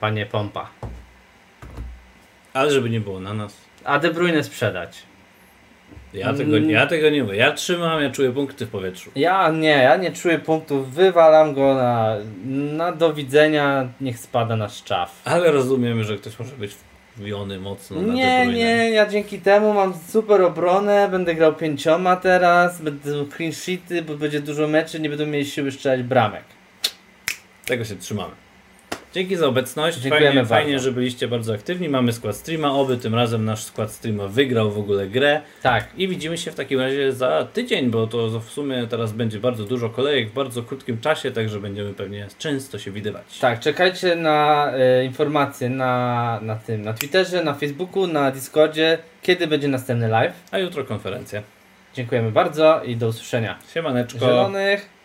[0.00, 0.68] Panie Pompa.
[2.52, 3.56] Ale żeby nie było na nas.
[3.84, 5.02] A De Bruyne sprzedać.
[6.14, 6.70] Ja tego, Mm.
[6.70, 7.36] ja tego nie mówię.
[7.36, 9.10] Ja trzymam, ja czuję punkty w powietrzu.
[9.16, 12.16] Ja nie, ja nie czuję punktów, wywalam go na,
[12.72, 15.22] na do widzenia, niech spada na szczaw.
[15.24, 16.82] Ale rozumiemy, że ktoś może być w
[17.16, 22.82] nastawiony mocno na Nie, nie, ja dzięki temu mam super obronę, będę grał pięcioma teraz,
[22.82, 26.44] będę clean sheety, bo będzie dużo meczy, nie będą mieli siły strzelać bramek.
[27.66, 28.34] Tego się trzymamy.
[29.14, 29.98] Dzięki za obecność.
[29.98, 30.54] Dziękujemy Fajnie, bardzo.
[30.54, 31.88] fajnie, że byliście bardzo aktywni.
[31.88, 35.40] Mamy skład streama, oby tym razem nasz skład streama wygrał w ogóle grę.
[35.62, 39.38] Tak, I widzimy się w takim razie za tydzień, bo to w sumie teraz będzie
[39.38, 43.38] bardzo dużo kolejek w bardzo krótkim czasie, także będziemy pewnie często się widywać.
[43.38, 49.46] tak, czekajcie na e, informacje na, na tym, na Twitterze, na Facebooku, na Discordzie, kiedy
[49.46, 50.34] będzie następny live.
[50.50, 51.42] A jutro konferencja.
[51.94, 53.58] Dziękujemy bardzo i do usłyszenia.
[53.74, 54.18] Siemaneczko.
[54.18, 55.01] Zielonych.